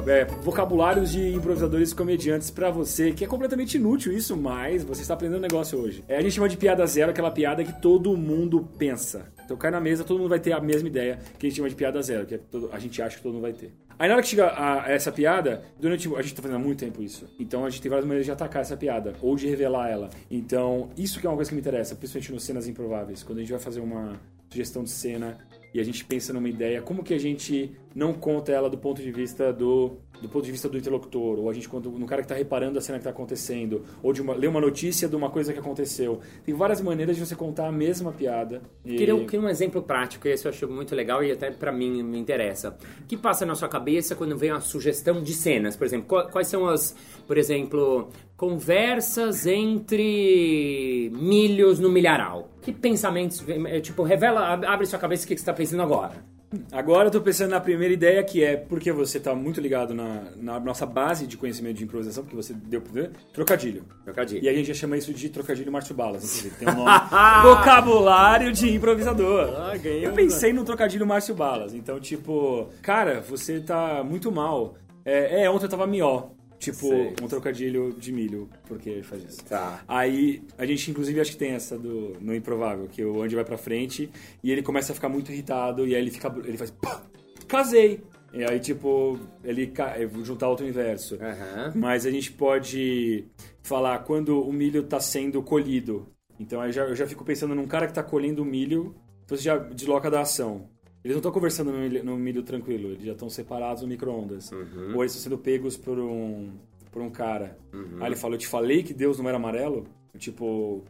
É, 0.06 0.26
vocabulários 0.26 1.12
de 1.12 1.34
improvisadores 1.34 1.92
e 1.92 1.96
comediantes 1.96 2.52
pra 2.52 2.70
você, 2.70 3.12
que 3.14 3.24
é 3.24 3.28
completamente 3.28 3.78
inútil 3.78 4.12
isso, 4.12 4.36
mas 4.36 4.84
você 4.84 5.02
está 5.02 5.14
aprendendo 5.14 5.38
um 5.40 5.42
negócio 5.42 5.80
hoje. 5.80 6.04
É, 6.08 6.18
a 6.18 6.22
gente 6.22 6.34
chama 6.34 6.50
de 6.50 6.58
piada 6.58 6.86
zero 6.86 7.12
aquela 7.12 7.32
piada 7.32 7.64
que 7.64 7.82
todo 7.82 8.16
mundo 8.18 8.68
pensa. 8.78 9.32
Então 9.46 9.56
cai 9.56 9.72
na 9.72 9.80
mesa, 9.80 10.04
todo 10.04 10.18
mundo 10.20 10.30
vai 10.30 10.40
ter 10.40 10.52
a 10.52 10.60
mesma 10.60 10.88
ideia 10.90 11.20
que 11.40 11.46
a 11.46 11.50
gente 11.50 11.58
chama 11.58 11.70
de 11.70 11.76
piada 11.76 12.02
zero, 12.02 12.26
que 12.26 12.36
é 12.36 12.38
todo- 12.38 12.70
a 12.74 12.80
gente 12.80 13.02
acha 13.02 13.16
que 13.18 13.24
todo 13.24 13.34
mundo 13.34 13.44
vai 13.44 13.54
ter. 13.54 13.72
Aí 13.98 14.08
na 14.10 14.16
hora 14.16 14.24
que 14.24 14.30
chega 14.30 14.48
a, 14.48 14.86
a 14.86 14.92
essa 14.92 15.12
piada, 15.12 15.64
durante 15.80 16.08
a 16.14 16.22
gente 16.22 16.36
tá 16.36 16.42
fazendo 16.42 16.58
há 16.58 16.60
muito 16.60 16.80
tempo 16.80 17.02
isso. 17.02 17.26
Então 17.40 17.64
a 17.66 17.70
gente 17.70 17.82
tem 17.82 17.90
várias 17.90 18.06
maneiras 18.06 18.26
de 18.26 18.32
atacar 18.32 18.62
essa 18.62 18.76
piada 18.76 19.14
ou 19.22 19.36
de 19.36 19.48
revelar 19.48 19.90
ela. 19.90 20.10
Então, 20.30 20.90
isso 20.98 21.20
que 21.20 21.26
é 21.28 21.30
uma 21.30 21.36
coisa 21.36 21.50
que 21.50 21.56
me 21.56 21.62
interessa, 21.62 21.96
principalmente 21.96 22.34
nas 22.34 22.44
cenas 22.44 22.68
improváveis, 22.68 23.24
quando 23.24 23.38
a 23.38 23.42
gente 23.42 23.52
vai 23.52 23.60
fazer 23.60 23.80
uma 23.80 24.20
sugestão 24.50 24.84
de 24.84 24.90
cena 24.90 25.38
e 25.74 25.80
a 25.80 25.84
gente 25.84 26.06
pensa 26.06 26.32
numa 26.32 26.48
ideia, 26.48 26.82
como 26.82 27.04
que 27.04 27.14
a 27.14 27.20
gente 27.20 27.72
não 27.96 28.14
conta 28.14 28.52
ela 28.52 28.70
do 28.70 28.78
ponto 28.78 29.02
de 29.02 29.12
vista 29.12 29.52
do, 29.52 29.98
do 30.24 30.30
ponto 30.30 30.46
de 30.46 30.52
vista 30.52 30.68
do 30.70 30.78
interlocutor, 30.78 31.38
ou 31.38 31.50
a 31.50 31.54
gente 31.54 31.68
conta 31.70 31.90
no 31.90 32.06
cara 32.08 32.22
que 32.22 32.26
está 32.26 32.34
reparando 32.36 32.80
a 32.80 32.82
cena 32.82 32.98
que 32.98 33.02
está 33.02 33.10
acontecendo, 33.12 33.84
ou 34.02 34.14
de 34.14 34.22
uma, 34.22 34.34
ler 34.34 34.48
uma 34.48 34.62
notícia 34.62 35.08
de 35.08 35.16
uma 35.16 35.30
coisa 35.30 35.52
que 35.54 35.60
aconteceu. 35.60 36.20
Tem 36.46 36.56
várias 36.56 36.80
maneiras 36.82 37.18
de 37.18 37.26
você 37.26 37.36
contar 37.36 37.68
a 37.68 37.72
mesma 37.72 38.12
piada. 38.12 38.62
E... 38.86 38.96
Queria, 38.96 39.20
queria 39.26 39.42
um 39.42 39.50
exemplo 39.50 39.84
prático, 39.84 40.28
esse 40.28 40.46
eu 40.48 40.50
acho 40.50 40.68
muito 40.68 40.96
legal 40.96 41.24
e 41.24 41.32
até 41.32 41.52
pra 41.52 41.72
mim 41.72 42.02
me 42.02 42.18
interessa. 42.18 42.78
O 43.02 43.06
que 43.06 43.18
passa 43.18 43.46
na 43.46 43.54
sua 43.54 43.68
cabeça 43.68 44.16
quando 44.16 44.38
vem 44.38 44.52
uma 44.52 44.62
sugestão 44.62 45.22
de 45.22 45.34
cenas? 45.34 45.76
Por 45.76 45.86
exemplo, 45.86 46.08
Qua- 46.08 46.30
quais 46.32 46.48
são 46.48 46.66
as, 46.68 46.96
por 47.28 47.38
exemplo, 47.38 48.08
conversas 48.38 49.46
entre 49.46 51.12
milhos 51.14 51.80
no 51.80 51.90
milharal? 51.90 52.50
Que 52.62 52.72
pensamentos, 52.72 53.44
é, 53.48 53.80
tipo, 53.82 54.04
revela, 54.04 54.54
ab- 54.54 54.66
abre 54.66 54.86
sua 54.86 55.00
cabeça 55.00 55.26
o 55.26 55.28
que 55.28 55.36
você 55.36 55.42
está 55.42 55.54
pensando 55.54 55.82
agora. 55.84 56.24
Agora 56.72 57.08
eu 57.08 57.12
tô 57.12 57.22
pensando 57.22 57.52
na 57.52 57.60
primeira 57.60 57.94
ideia, 57.94 58.24
que 58.24 58.44
é 58.44 58.56
porque 58.56 58.92
você 58.92 59.20
tá 59.20 59.34
muito 59.34 59.60
ligado 59.60 59.94
na, 59.94 60.24
na 60.36 60.60
nossa 60.60 60.86
base 60.86 61.28
de 61.28 61.38
conhecimento 61.38 61.78
de 61.78 61.84
improvisação, 61.84 62.24
porque 62.24 62.36
você 62.36 62.54
deu 62.54 62.82
pra 62.82 62.92
ver, 62.92 63.12
trocadilho. 63.34 63.84
Trocadilho. 64.04 64.44
E 64.44 64.50
a 64.50 64.54
gente 64.54 64.68
já 64.68 64.74
chama 64.74 64.98
isso 64.98 65.14
de 65.14 65.30
trocadilho 65.30 65.72
Márcio 65.72 65.96
Balas, 65.96 66.24
inclusive. 66.24 66.56
Tem 66.56 66.68
um 66.70 66.76
nome. 66.76 66.92
Vocabulário 67.44 68.52
de 68.52 68.74
improvisador. 68.74 69.54
Ah, 69.58 69.76
eu 69.76 70.14
pensei 70.14 70.54
no 70.54 70.64
trocadilho 70.64 71.06
Márcio 71.06 71.36
Balas. 71.36 71.74
Então, 71.74 72.00
tipo, 72.00 72.70
cara, 72.82 73.22
você 73.22 73.60
tá 73.60 74.04
muito 74.04 74.32
mal. 74.32 74.76
É, 75.06 75.44
é, 75.44 75.50
ontem 75.50 75.66
eu 75.66 75.70
tava 75.70 75.86
mió. 75.86 76.24
Tipo, 76.64 76.88
Sei. 76.88 77.14
um 77.22 77.28
trocadilho 77.28 77.94
de 77.98 78.12
milho, 78.12 78.50
porque 78.68 78.90
ele 78.90 79.04
faz 79.04 79.24
isso. 79.24 79.44
Tá. 79.44 79.84
Aí, 79.88 80.42
a 80.58 80.66
gente 80.66 80.90
inclusive 80.90 81.20
acho 81.20 81.32
que 81.32 81.38
tem 81.38 81.52
essa 81.52 81.78
do, 81.78 82.14
no 82.22 82.34
Improvável, 82.34 82.88
que 82.88 83.04
o 83.04 83.22
Andy 83.22 83.36
vai 83.36 83.44
pra 83.44 83.58
frente 83.58 84.10
e 84.42 84.52
ele 84.52 84.64
começa 84.64 84.94
a 84.94 84.96
ficar 84.96 85.10
muito 85.10 85.32
irritado 85.32 85.86
e 85.86 85.94
aí 85.94 86.02
ele 86.02 86.12
fica, 86.12 86.34
ele 86.46 86.58
faz, 86.58 86.72
"Pá, 86.72 87.04
casei! 87.48 88.02
E 88.34 88.44
aí, 88.44 88.60
tipo, 88.60 89.20
ele 89.44 89.72
eu 90.00 90.10
vou 90.10 90.26
juntar 90.26 90.48
outro 90.50 90.66
inverso. 90.66 91.20
Aham. 91.22 91.74
Mas 91.76 92.04
a 92.06 92.10
gente 92.10 92.32
pode 92.32 93.26
falar 93.62 94.00
quando 94.00 94.42
o 94.42 94.52
milho 94.52 94.84
tá 94.84 95.00
sendo 95.00 95.44
colhido. 95.44 96.08
Então 96.40 96.60
aí 96.60 96.72
já, 96.72 96.84
eu 96.84 96.96
já 96.96 97.06
fico 97.06 97.24
pensando 97.24 97.54
num 97.54 97.68
cara 97.68 97.86
que 97.86 97.94
tá 97.94 98.02
colhendo 98.02 98.42
o 98.42 98.46
milho, 98.46 98.96
então 99.24 99.38
você 99.38 99.44
já 99.44 99.58
desloca 99.58 100.10
da 100.10 100.22
ação. 100.22 100.68
Eles 101.04 101.16
não 101.16 101.20
estão 101.20 101.32
conversando 101.32 101.72
no 101.72 101.80
milho, 101.80 102.04
no 102.04 102.18
milho 102.18 102.44
tranquilo, 102.44 102.90
eles 102.90 103.04
já 103.04 103.12
estão 103.12 103.30
separados 103.30 103.82
no 103.82 103.90
micro-ondas. 103.90 104.52
Uhum. 104.52 104.96
Ou 104.96 105.04
eles 105.04 105.14
estão 105.14 105.32
sendo 105.32 105.38
pegos 105.38 105.76
por 105.76 106.00
um, 106.00 106.52
por 106.92 107.02
um 107.02 107.10
cara. 107.10 107.58
Aí 108.00 108.08
ele 108.08 108.16
fala, 108.16 108.36
eu 108.36 108.40
te 108.40 108.48
falei 108.48 108.84
que 108.84 108.94
Deus 108.94 109.20
não 109.20 109.28
era 109.28 109.38
amarelo? 109.38 109.86
Tipo, 110.18 110.84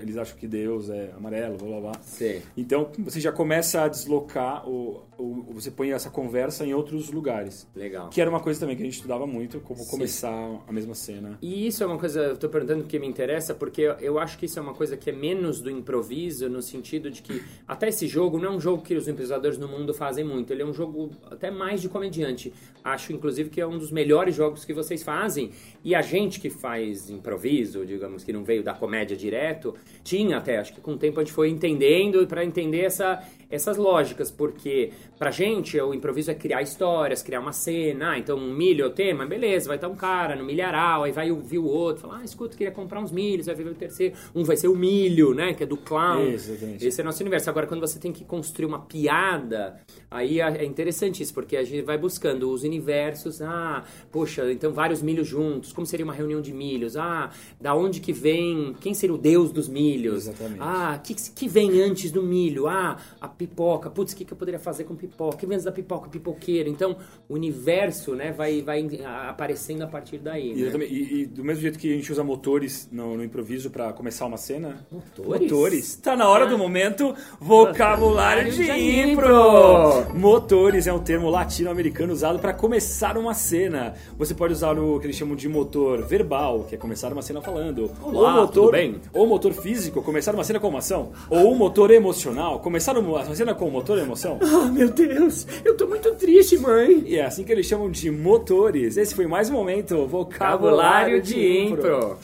eles 0.00 0.16
acham 0.16 0.36
que 0.36 0.46
Deus 0.46 0.88
é 0.90 1.12
amarelo, 1.16 1.56
blá 1.56 1.68
blá 1.68 1.80
blá. 1.80 1.92
Sim. 2.02 2.40
Então 2.56 2.90
você 2.98 3.20
já 3.20 3.32
começa 3.32 3.82
a 3.82 3.88
deslocar, 3.88 4.68
o, 4.68 5.02
o, 5.18 5.46
você 5.52 5.70
põe 5.70 5.92
essa 5.92 6.10
conversa 6.10 6.64
em 6.66 6.74
outros 6.74 7.10
lugares. 7.10 7.66
Legal. 7.74 8.08
Que 8.10 8.20
era 8.20 8.28
uma 8.30 8.40
coisa 8.40 8.60
também 8.60 8.76
que 8.76 8.82
a 8.82 8.84
gente 8.84 8.94
estudava 8.96 9.26
muito, 9.26 9.60
como 9.60 9.80
Sim. 9.80 9.90
começar 9.90 10.62
a 10.66 10.72
mesma 10.72 10.94
cena. 10.94 11.38
E 11.42 11.66
isso 11.66 11.82
é 11.82 11.86
uma 11.86 11.98
coisa, 11.98 12.20
eu 12.20 12.36
tô 12.36 12.48
perguntando 12.48 12.82
porque 12.82 12.98
me 12.98 13.06
interessa, 13.06 13.54
porque 13.54 13.82
eu- 13.82 13.94
eu 14.00 14.18
acho 14.18 14.38
que 14.38 14.46
isso 14.46 14.58
é 14.58 14.62
uma 14.62 14.74
coisa 14.74 14.96
que 14.96 15.10
é 15.10 15.12
menos 15.12 15.60
do 15.60 15.70
improviso, 15.70 16.48
no 16.48 16.62
sentido 16.62 17.10
de 17.10 17.22
que 17.22 17.42
até 17.66 17.88
esse 17.88 18.06
jogo 18.06 18.38
não 18.38 18.46
é 18.52 18.56
um 18.56 18.60
jogo 18.60 18.82
que 18.82 18.94
os 18.94 19.06
improvisadores 19.08 19.58
no 19.58 19.68
mundo 19.68 19.92
fazem 19.94 20.24
muito, 20.24 20.52
ele 20.52 20.62
é 20.62 20.66
um 20.66 20.72
jogo 20.74 21.10
até 21.30 21.50
mais 21.50 21.80
de 21.80 21.88
comediante. 21.88 22.52
Acho, 22.84 23.12
inclusive, 23.12 23.50
que 23.50 23.60
é 23.60 23.66
um 23.66 23.78
dos 23.78 23.90
melhores 23.90 24.34
jogos 24.34 24.64
que 24.64 24.72
vocês 24.72 25.02
fazem. 25.02 25.50
E 25.84 25.94
a 25.94 26.00
gente 26.02 26.40
que 26.40 26.48
faz 26.48 27.10
improviso, 27.10 27.84
digamos, 27.84 28.24
que 28.24 28.32
não 28.32 28.44
veio 28.44 28.62
da 28.62 28.72
comédia 28.74 29.16
direto, 29.16 29.67
tinha 30.02 30.38
até, 30.38 30.58
acho 30.58 30.72
que 30.72 30.80
com 30.80 30.92
o 30.92 30.98
tempo 30.98 31.20
a 31.20 31.24
gente 31.24 31.32
foi 31.32 31.48
entendendo 31.48 32.26
para 32.26 32.44
entender 32.44 32.80
essa, 32.80 33.22
essas 33.50 33.76
lógicas, 33.76 34.30
porque 34.30 34.90
pra 35.18 35.30
gente 35.30 35.80
o 35.80 35.94
improviso 35.94 36.30
é 36.30 36.34
criar 36.34 36.60
histórias, 36.60 37.22
criar 37.22 37.40
uma 37.40 37.52
cena, 37.52 38.10
ah, 38.10 38.18
então 38.18 38.36
um 38.36 38.52
milho 38.52 38.84
é 38.84 38.86
o 38.86 38.90
tema, 38.90 39.24
beleza, 39.24 39.68
vai 39.68 39.76
estar 39.76 39.88
um 39.88 39.96
cara 39.96 40.36
no 40.36 40.44
milharal, 40.44 41.04
aí 41.04 41.12
vai 41.12 41.30
ouvir 41.30 41.58
o 41.58 41.66
outro, 41.66 42.02
falar, 42.02 42.18
ah, 42.18 42.24
escuta, 42.24 42.56
queria 42.56 42.72
comprar 42.72 43.00
uns 43.00 43.10
milhos, 43.10 43.46
vai 43.46 43.54
ver 43.54 43.66
o 43.66 43.74
terceiro, 43.74 44.14
um 44.34 44.44
vai 44.44 44.56
ser 44.56 44.68
o 44.68 44.76
milho, 44.76 45.34
né, 45.34 45.54
que 45.54 45.62
é 45.62 45.66
do 45.66 45.76
clown. 45.76 46.26
Exatamente. 46.26 46.86
Esse 46.86 47.00
é 47.00 47.04
nosso 47.04 47.22
universo. 47.22 47.48
Agora, 47.48 47.66
quando 47.66 47.80
você 47.80 47.98
tem 47.98 48.12
que 48.12 48.24
construir 48.24 48.66
uma 48.66 48.80
piada, 48.80 49.80
aí 50.10 50.40
é 50.40 50.48
é 50.58 50.64
interessante 50.64 51.22
isso, 51.22 51.32
porque 51.32 51.56
a 51.56 51.64
gente 51.64 51.82
vai 51.82 51.96
buscando 51.98 52.50
os 52.50 52.62
universos. 52.62 53.40
Ah, 53.40 53.84
poxa, 54.10 54.50
então 54.50 54.72
vários 54.72 55.02
milhos 55.02 55.26
juntos. 55.26 55.72
Como 55.72 55.86
seria 55.86 56.04
uma 56.04 56.12
reunião 56.12 56.40
de 56.40 56.52
milhos? 56.52 56.96
Ah, 56.96 57.30
da 57.60 57.74
onde 57.74 58.00
que 58.00 58.12
vem? 58.12 58.74
Quem 58.80 58.94
seria 58.94 59.14
o 59.14 59.18
deus 59.18 59.52
dos 59.52 59.68
milhos? 59.68 60.26
Exatamente. 60.26 60.60
Ah, 60.60 61.00
que 61.02 61.14
que 61.14 61.48
vem 61.48 61.80
antes 61.82 62.10
do 62.10 62.22
milho? 62.22 62.66
Ah, 62.66 62.96
a 63.20 63.28
pipoca. 63.38 63.88
Putz, 63.88 64.12
o 64.12 64.16
que, 64.16 64.24
que 64.24 64.32
eu 64.32 64.36
poderia 64.36 64.58
fazer 64.58 64.84
com 64.84 64.96
pipoca? 64.96 65.36
Que 65.36 65.46
antes 65.46 65.64
da 65.64 65.70
pipoca? 65.72 66.08
Pipoqueiro. 66.10 66.68
Então, 66.68 66.96
o 67.28 67.34
universo, 67.34 68.14
né, 68.14 68.32
vai, 68.32 68.60
vai 68.60 68.84
aparecendo 69.28 69.82
a 69.82 69.86
partir 69.86 70.18
daí. 70.18 70.52
E, 70.52 70.62
né? 70.64 70.84
e- 70.86 71.20
e 71.22 71.26
do 71.26 71.44
mesmo 71.44 71.62
jeito 71.62 71.78
que 71.78 71.92
a 71.92 71.96
gente 71.96 72.10
usa 72.10 72.24
motores 72.24 72.88
no, 72.90 73.16
no 73.16 73.22
improviso 73.24 73.70
pra 73.70 73.92
começar 73.92 74.26
uma 74.26 74.36
cena. 74.36 74.84
Motores? 74.90 75.42
Motores. 75.42 75.96
Tá 75.96 76.16
na 76.16 76.28
hora 76.28 76.46
do 76.46 76.58
momento 76.58 77.14
vocabulário 77.40 78.50
de 78.50 78.58
de 78.64 79.00
impro. 79.10 79.26
impro. 79.28 80.18
Motores 80.18 80.86
é 80.86 80.92
um 80.92 80.98
termo 80.98 81.30
latino-americano 81.30 82.12
usado 82.12 82.38
pra 82.38 82.52
começar 82.52 83.16
uma 83.16 83.34
cena. 83.34 83.94
Você 84.18 84.34
pode 84.34 84.52
usar 84.52 84.78
o 84.78 84.98
que 84.98 85.06
eles 85.06 85.16
chamam 85.16 85.36
de 85.36 85.48
motor 85.48 86.02
verbal, 86.02 86.64
que 86.68 86.74
é 86.74 86.78
começar 86.78 87.12
uma 87.12 87.22
cena 87.22 87.40
falando. 87.40 87.90
Olá, 88.02 88.34
ou 88.34 88.40
motor? 88.42 88.74
Ou 89.12 89.26
motor 89.26 89.52
físico, 89.52 90.02
começar 90.02 90.34
uma 90.34 90.44
cena 90.44 90.58
com 90.58 90.68
uma 90.68 90.78
ação. 90.80 91.12
Ou 91.30 91.52
o 91.52 91.56
motor 91.56 91.90
emocional, 91.90 92.58
começar 92.60 92.96
uma 92.98 93.27
cena 93.34 93.54
com 93.54 93.70
motor 93.70 93.98
e 93.98 94.02
emoção. 94.02 94.38
Ah, 94.58 94.66
meu 94.72 94.88
Deus, 94.88 95.46
eu 95.64 95.76
tô 95.76 95.86
muito 95.86 96.14
triste, 96.14 96.58
mãe. 96.58 97.02
E 97.06 97.16
é 97.16 97.24
assim 97.24 97.44
que 97.44 97.52
eles 97.52 97.66
chamam 97.66 97.90
de 97.90 98.10
motores. 98.10 98.96
Esse 98.96 99.14
foi 99.14 99.26
mais 99.26 99.48
um 99.50 99.52
momento 99.52 100.06
vocabulário 100.06 101.18
Vocabulário 101.18 101.22
de 101.22 101.34
de 101.34 101.58
impro. 101.58 101.96
impro. 101.96 102.18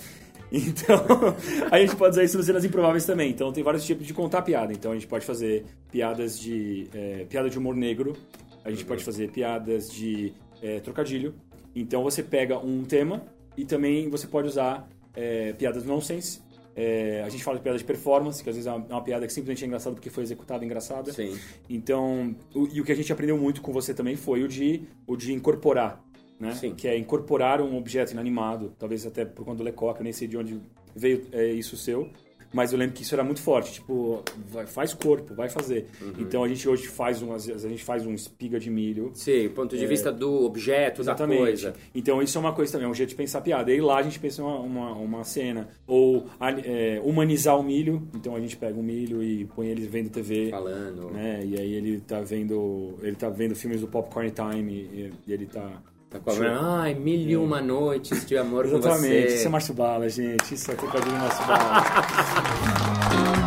Então, 0.50 0.96
a 1.70 1.78
gente 1.80 1.96
pode 1.96 2.12
usar 2.12 2.24
isso 2.24 2.36
nas 2.36 2.46
cenas 2.46 2.64
improváveis 2.64 3.04
também. 3.04 3.30
Então, 3.30 3.52
tem 3.52 3.62
vários 3.62 3.84
tipos 3.84 4.06
de 4.06 4.14
contar 4.14 4.42
piada. 4.42 4.72
Então, 4.72 4.92
a 4.92 4.94
gente 4.94 5.06
pode 5.06 5.24
fazer 5.24 5.64
piadas 5.90 6.38
de... 6.38 6.88
é, 6.94 7.24
piada 7.28 7.50
de 7.50 7.58
humor 7.58 7.74
negro. 7.74 8.16
A 8.64 8.70
gente 8.70 8.84
pode 8.84 9.04
fazer 9.04 9.30
piadas 9.30 9.90
de 9.90 10.32
é, 10.62 10.80
trocadilho. 10.80 11.34
Então, 11.74 12.02
você 12.02 12.22
pega 12.22 12.58
um 12.58 12.84
tema 12.84 13.22
e 13.56 13.64
também 13.64 14.08
você 14.08 14.26
pode 14.26 14.48
usar 14.48 14.88
é, 15.14 15.52
piadas 15.54 15.84
nonsense. 15.84 16.40
É, 16.76 17.22
a 17.24 17.28
gente 17.28 17.44
fala 17.44 17.56
de 17.56 17.62
piada 17.62 17.78
de 17.78 17.84
performance, 17.84 18.42
que 18.42 18.48
às 18.50 18.56
vezes 18.56 18.66
é 18.66 18.72
uma, 18.72 18.86
é 18.88 18.92
uma 18.92 19.02
piada 19.02 19.26
que 19.26 19.32
simplesmente 19.32 19.62
é 19.64 19.66
engraçada 19.66 19.94
porque 19.94 20.10
foi 20.10 20.22
executada 20.24 20.64
engraçada. 20.64 21.12
Sim. 21.12 21.38
Então, 21.70 22.34
o- 22.54 22.66
e 22.72 22.80
o 22.80 22.84
que 22.84 22.90
a 22.92 22.96
gente 22.96 23.12
aprendeu 23.12 23.38
muito 23.38 23.62
com 23.62 23.72
você 23.72 23.94
também 23.94 24.16
foi 24.16 24.42
o 24.42 24.48
de, 24.48 24.82
o 25.06 25.16
de 25.16 25.32
incorporar, 25.32 26.02
né? 26.38 26.52
Sim. 26.54 26.74
Que 26.74 26.88
é 26.88 26.98
incorporar 26.98 27.60
um 27.60 27.76
objeto 27.76 28.12
inanimado, 28.12 28.74
talvez 28.78 29.06
até 29.06 29.24
por 29.24 29.44
conta 29.44 29.58
do 29.58 29.64
Lecoq, 29.64 29.98
eu 30.00 30.04
nem 30.04 30.12
sei 30.12 30.26
de 30.26 30.36
onde 30.36 30.60
veio 30.96 31.26
é, 31.32 31.46
isso 31.52 31.76
seu, 31.76 32.10
mas 32.54 32.72
eu 32.72 32.78
lembro 32.78 32.94
que 32.94 33.02
isso 33.02 33.14
era 33.14 33.22
muito 33.24 33.42
forte, 33.42 33.72
tipo, 33.74 34.22
vai- 34.50 34.66
faz 34.66 34.94
corpo, 34.94 35.34
vai 35.34 35.48
fazer. 35.50 35.86
Uhum. 36.00 36.12
Então 36.20 36.42
a 36.44 36.48
gente 36.48 36.66
hoje 36.68 36.86
faz 36.86 37.20
um, 37.20 37.32
às 37.32 37.44
vezes 37.46 37.64
a 37.64 37.68
gente 37.68 37.84
faz 37.84 38.06
um 38.06 38.14
espiga 38.14 38.58
de 38.58 38.70
milho. 38.70 39.10
Sim, 39.14 39.48
ponto 39.50 39.76
de 39.76 39.86
vista 39.86 40.10
do 40.12 40.44
objeto, 40.44 41.02
da 41.02 41.12
Exatamente. 41.12 41.38
coisa. 41.40 41.74
Então 41.94 42.22
isso 42.22 42.38
é 42.38 42.40
uma 42.40 42.52
coisa 42.52 42.72
também, 42.72 42.86
é 42.86 42.90
um 42.90 42.94
jeito 42.94 43.10
de 43.10 43.16
pensar 43.16 43.40
piada. 43.40 43.72
E 43.72 43.80
lá 43.80 43.98
a 43.98 44.02
gente 44.02 44.18
pensa 44.18 44.42
uma, 44.42 44.58
uma, 44.60 44.92
uma 44.92 45.24
cena. 45.24 45.68
Ou 45.86 46.26
é, 46.64 47.00
humanizar 47.04 47.58
o 47.58 47.62
milho. 47.62 48.06
Então 48.14 48.34
a 48.36 48.40
gente 48.40 48.56
pega 48.56 48.78
o 48.78 48.82
milho 48.82 49.22
e 49.22 49.44
põe 49.46 49.66
ele 49.68 49.86
vendo 49.86 50.08
TV. 50.10 50.50
Falando. 50.50 51.10
né? 51.10 51.42
E 51.44 51.58
aí 51.60 51.74
ele 51.74 52.00
tá 52.00 52.20
vendo. 52.20 52.94
Ele 53.02 53.16
tá 53.16 53.28
vendo 53.28 53.54
filmes 53.56 53.80
do 53.80 53.88
Popcorn 53.88 54.30
Time 54.30 54.72
e, 54.72 55.12
e 55.26 55.32
ele 55.32 55.46
tá. 55.46 55.82
Tá 56.14 56.20
com 56.20 56.30
a- 56.30 56.82
Ai, 56.82 56.94
mil 56.94 57.28
e 57.28 57.36
uma 57.36 57.60
noites 57.60 58.24
de 58.24 58.36
amor 58.38 58.68
com 58.70 58.76
Exatamente, 58.76 59.30
você. 59.30 59.34
isso 59.36 59.46
é 59.46 59.50
Márcio 59.50 59.74
Bala, 59.74 60.08
gente. 60.08 60.54
Isso 60.54 60.70
é 60.70 60.74
trocadilho 60.76 61.16
Márcio 61.18 61.44
Bala. 61.44 61.84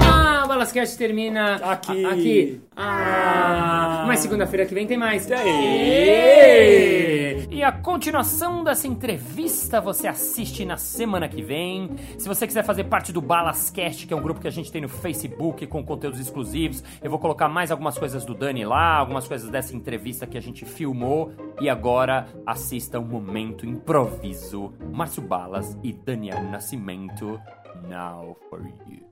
Ah, 0.00 0.44
Balascast 0.46 0.96
termina 0.98 1.56
Aqui. 1.56 2.04
aqui. 2.04 2.60
Ah, 2.76 4.04
mas 4.06 4.20
segunda-feira 4.20 4.66
que 4.66 4.74
vem 4.74 4.86
tem 4.86 4.96
mais. 4.98 5.30
Aê! 5.30 7.23
E 7.54 7.62
a 7.62 7.70
continuação 7.70 8.64
dessa 8.64 8.88
entrevista 8.88 9.80
você 9.80 10.08
assiste 10.08 10.64
na 10.64 10.76
semana 10.76 11.28
que 11.28 11.40
vem. 11.40 11.88
Se 12.18 12.26
você 12.26 12.48
quiser 12.48 12.64
fazer 12.64 12.82
parte 12.82 13.12
do 13.12 13.22
Balascast, 13.22 14.08
que 14.08 14.12
é 14.12 14.16
um 14.16 14.20
grupo 14.20 14.40
que 14.40 14.48
a 14.48 14.50
gente 14.50 14.72
tem 14.72 14.82
no 14.82 14.88
Facebook 14.88 15.64
com 15.68 15.84
conteúdos 15.84 16.18
exclusivos, 16.18 16.82
eu 17.00 17.08
vou 17.08 17.20
colocar 17.20 17.48
mais 17.48 17.70
algumas 17.70 17.96
coisas 17.96 18.24
do 18.24 18.34
Dani 18.34 18.64
lá, 18.64 18.96
algumas 18.96 19.28
coisas 19.28 19.48
dessa 19.50 19.76
entrevista 19.76 20.26
que 20.26 20.36
a 20.36 20.40
gente 20.42 20.64
filmou. 20.64 21.30
E 21.60 21.70
agora 21.70 22.26
assista 22.44 22.98
um 22.98 23.06
momento 23.06 23.64
improviso. 23.64 24.72
Márcio 24.92 25.22
Balas 25.22 25.78
e 25.80 25.92
Daniel 25.92 26.42
Nascimento. 26.42 27.40
Now 27.88 28.36
for 28.50 28.66
you. 28.88 29.06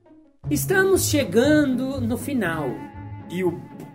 Estamos 0.51 1.09
chegando 1.09 2.01
no 2.01 2.17
final. 2.17 2.65
E 3.29 3.41
o 3.41 3.51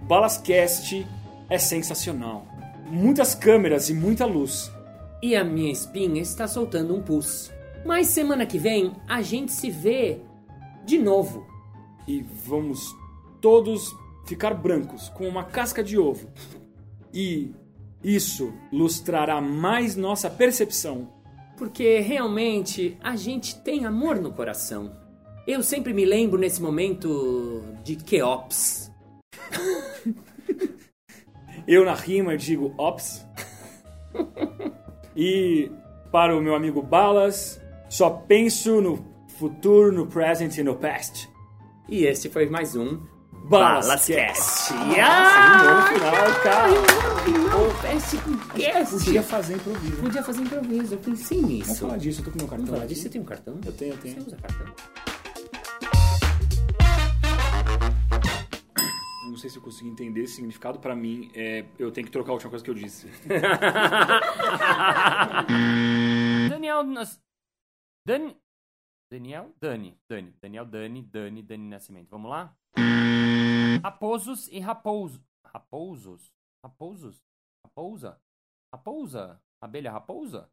Balascast 0.08 1.06
é 1.50 1.58
sensacional. 1.58 2.47
Muitas 2.90 3.34
câmeras 3.34 3.90
e 3.90 3.94
muita 3.94 4.24
luz. 4.24 4.72
E 5.22 5.36
a 5.36 5.44
minha 5.44 5.70
espinha 5.70 6.22
está 6.22 6.48
soltando 6.48 6.94
um 6.94 7.02
pus. 7.02 7.52
Mas 7.84 8.06
semana 8.06 8.46
que 8.46 8.58
vem 8.58 8.92
a 9.06 9.20
gente 9.20 9.52
se 9.52 9.70
vê 9.70 10.20
de 10.86 10.96
novo. 10.96 11.46
E 12.06 12.22
vamos 12.46 12.96
todos 13.40 13.94
ficar 14.26 14.54
brancos, 14.54 15.10
com 15.10 15.28
uma 15.28 15.44
casca 15.44 15.82
de 15.82 15.98
ovo. 15.98 16.28
E 17.12 17.52
isso 18.02 18.54
lustrará 18.72 19.40
mais 19.40 19.94
nossa 19.94 20.30
percepção. 20.30 21.12
Porque 21.58 22.00
realmente 22.00 22.96
a 23.02 23.16
gente 23.16 23.58
tem 23.60 23.84
amor 23.84 24.16
no 24.20 24.32
coração. 24.32 24.96
Eu 25.46 25.62
sempre 25.62 25.92
me 25.92 26.04
lembro 26.04 26.38
nesse 26.38 26.62
momento 26.62 27.62
de 27.84 27.96
Keops. 27.96 28.90
Eu 31.68 31.84
na 31.84 31.92
rima 31.92 32.34
digo 32.34 32.72
ops. 32.78 33.22
E 35.14 35.70
para 36.10 36.34
o 36.34 36.40
meu 36.40 36.54
amigo 36.54 36.80
Balas, 36.80 37.60
só 37.90 38.08
penso 38.08 38.80
no 38.80 39.04
futuro, 39.38 39.92
no 39.92 40.06
present 40.06 40.56
e 40.56 40.62
no 40.62 40.76
past. 40.76 41.28
E 41.86 42.06
esse 42.06 42.30
foi 42.30 42.48
mais 42.48 42.74
um 42.74 42.98
Balascast. 43.50 44.72
Balascast. 44.72 44.72
Nossa, 44.72 45.92
final, 45.92 46.40
cara. 46.42 46.68
Cast. 48.56 48.96
Podia 49.04 49.22
fazer 49.22 49.54
improviso. 49.56 49.96
Podia 49.98 50.22
fazer 50.22 50.40
improviso, 50.40 50.94
eu 50.94 50.98
pensei 50.98 51.42
nisso. 51.42 51.64
Vamos 51.64 51.80
falar 51.80 51.96
disso, 51.98 52.20
eu 52.20 52.24
tô 52.24 52.30
com 52.30 52.38
meu 52.38 52.48
cartão. 52.48 52.64
Vamos 52.64 52.80
falar 52.80 52.88
disso. 52.88 53.02
Você 53.02 53.08
tem 53.10 53.20
um 53.20 53.24
cartão? 53.24 53.60
Eu 53.66 53.72
tenho, 53.72 53.92
eu 53.92 53.98
tenho. 53.98 54.14
Você 54.14 54.20
usa 54.26 54.36
cartão? 54.36 54.66
Sei 59.38 59.48
se 59.48 59.56
eu 59.56 59.62
consegui 59.62 59.88
entender 59.88 60.22
esse 60.22 60.34
significado. 60.34 60.78
Pra 60.78 60.94
mim, 60.94 61.30
é, 61.34 61.64
eu 61.78 61.90
tenho 61.90 62.06
que 62.06 62.12
trocar 62.12 62.32
a 62.32 62.34
última 62.34 62.50
coisa 62.50 62.64
que 62.64 62.70
eu 62.70 62.74
disse. 62.74 63.08
Daniel 66.50 66.82
Nas... 66.84 67.20
Dani... 68.06 68.36
Daniel? 69.10 69.54
Dani. 69.58 69.98
Dani. 70.10 70.34
Daniel 70.42 70.66
Dani, 70.66 71.02
Dani, 71.02 71.42
Dani 71.42 71.68
Nascimento. 71.68 72.10
Vamos 72.10 72.30
lá? 72.30 72.54
Raposos 73.82 74.48
e 74.48 74.58
raposo. 74.58 75.24
Raposos? 75.46 76.30
Raposos? 76.62 77.22
Raposa? 77.64 78.20
Raposa? 78.72 79.40
Abelha 79.62 79.90
raposa? 79.90 80.50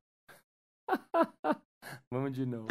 Vamos 2.11 2.33
de 2.33 2.45
novo. 2.45 2.67